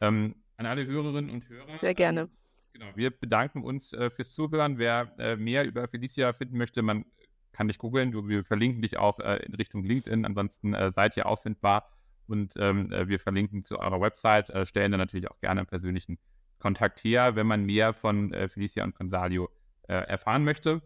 Ähm, 0.00 0.36
an 0.56 0.66
alle 0.66 0.86
Hörerinnen 0.86 1.30
und 1.30 1.48
Hörer. 1.48 1.76
Sehr 1.76 1.94
gerne. 1.94 2.28
Genau, 2.78 2.92
wir 2.94 3.10
bedanken 3.10 3.62
uns 3.64 3.92
äh, 3.92 4.08
fürs 4.08 4.30
Zuhören. 4.30 4.78
Wer 4.78 5.12
äh, 5.18 5.36
mehr 5.36 5.66
über 5.66 5.88
Felicia 5.88 6.32
finden 6.32 6.58
möchte, 6.58 6.82
man 6.82 7.04
kann 7.52 7.68
dich 7.68 7.78
googeln. 7.78 8.12
Wir 8.28 8.44
verlinken 8.44 8.82
dich 8.82 8.98
auch 8.98 9.18
äh, 9.18 9.44
in 9.44 9.54
Richtung 9.54 9.84
LinkedIn. 9.84 10.24
Ansonsten 10.24 10.74
äh, 10.74 10.92
seid 10.92 11.16
ihr 11.16 11.26
auffindbar. 11.26 11.90
Und 12.26 12.56
ähm, 12.58 12.90
wir 12.90 13.18
verlinken 13.18 13.64
zu 13.64 13.78
eurer 13.78 14.02
Website, 14.02 14.52
stellen 14.68 14.92
dann 14.92 14.98
natürlich 14.98 15.30
auch 15.30 15.40
gerne 15.40 15.60
einen 15.60 15.66
persönlichen 15.66 16.18
Kontakt 16.58 17.02
her, 17.02 17.36
wenn 17.36 17.46
man 17.46 17.64
mehr 17.64 17.94
von 17.94 18.34
Felicia 18.48 18.84
und 18.84 18.94
Consalio 18.94 19.48
erfahren 19.86 20.44
möchte. 20.44 20.82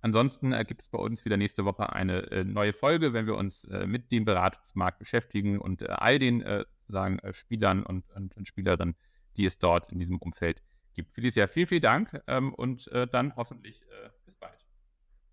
Ansonsten 0.00 0.52
äh, 0.52 0.64
gibt 0.64 0.82
es 0.82 0.88
bei 0.88 0.98
uns 0.98 1.24
wieder 1.24 1.36
nächste 1.36 1.64
Woche 1.64 1.92
eine 1.92 2.30
äh, 2.30 2.44
neue 2.44 2.72
Folge, 2.72 3.12
wenn 3.12 3.26
wir 3.26 3.36
uns 3.36 3.64
äh, 3.64 3.86
mit 3.86 4.12
dem 4.12 4.24
Beratungsmarkt 4.24 4.98
beschäftigen 4.98 5.58
und 5.58 5.82
äh, 5.82 5.86
all 5.88 6.18
den 6.18 6.42
äh, 6.42 6.64
äh, 6.92 7.32
Spielern 7.32 7.82
und, 7.82 8.08
und, 8.14 8.36
und, 8.36 8.46
Spielerinnen, 8.46 8.94
die 9.36 9.44
es 9.44 9.58
dort 9.58 9.90
in 9.90 9.98
diesem 9.98 10.18
Umfeld 10.18 10.62
gibt. 10.98 11.14
Felicia, 11.14 11.46
vielen, 11.46 11.66
vielen 11.66 11.82
Dank 11.82 12.22
ähm, 12.26 12.52
und 12.54 12.90
dann 13.12 13.34
hoffentlich 13.36 13.82
bis 14.24 14.36
bald. 14.36 14.66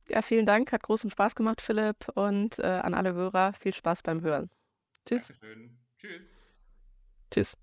Ja, 0.08 0.22
vielen 0.22 0.46
Dank, 0.46 0.72
hat 0.72 0.84
großen 0.84 1.10
Spaß 1.10 1.36
gemacht, 1.36 1.62
Philipp, 1.62 2.08
und 2.16 2.60
an 2.60 2.94
alle 2.94 3.14
Hörer 3.14 3.54
viel 3.54 3.74
Spaß 3.74 4.04
beim 4.04 4.22
Hören. 4.22 4.50
Tschüss. 5.06 5.28
Dankeschön. 5.28 5.78
Tschüss. 5.98 6.34
Tschüss. 7.32 7.58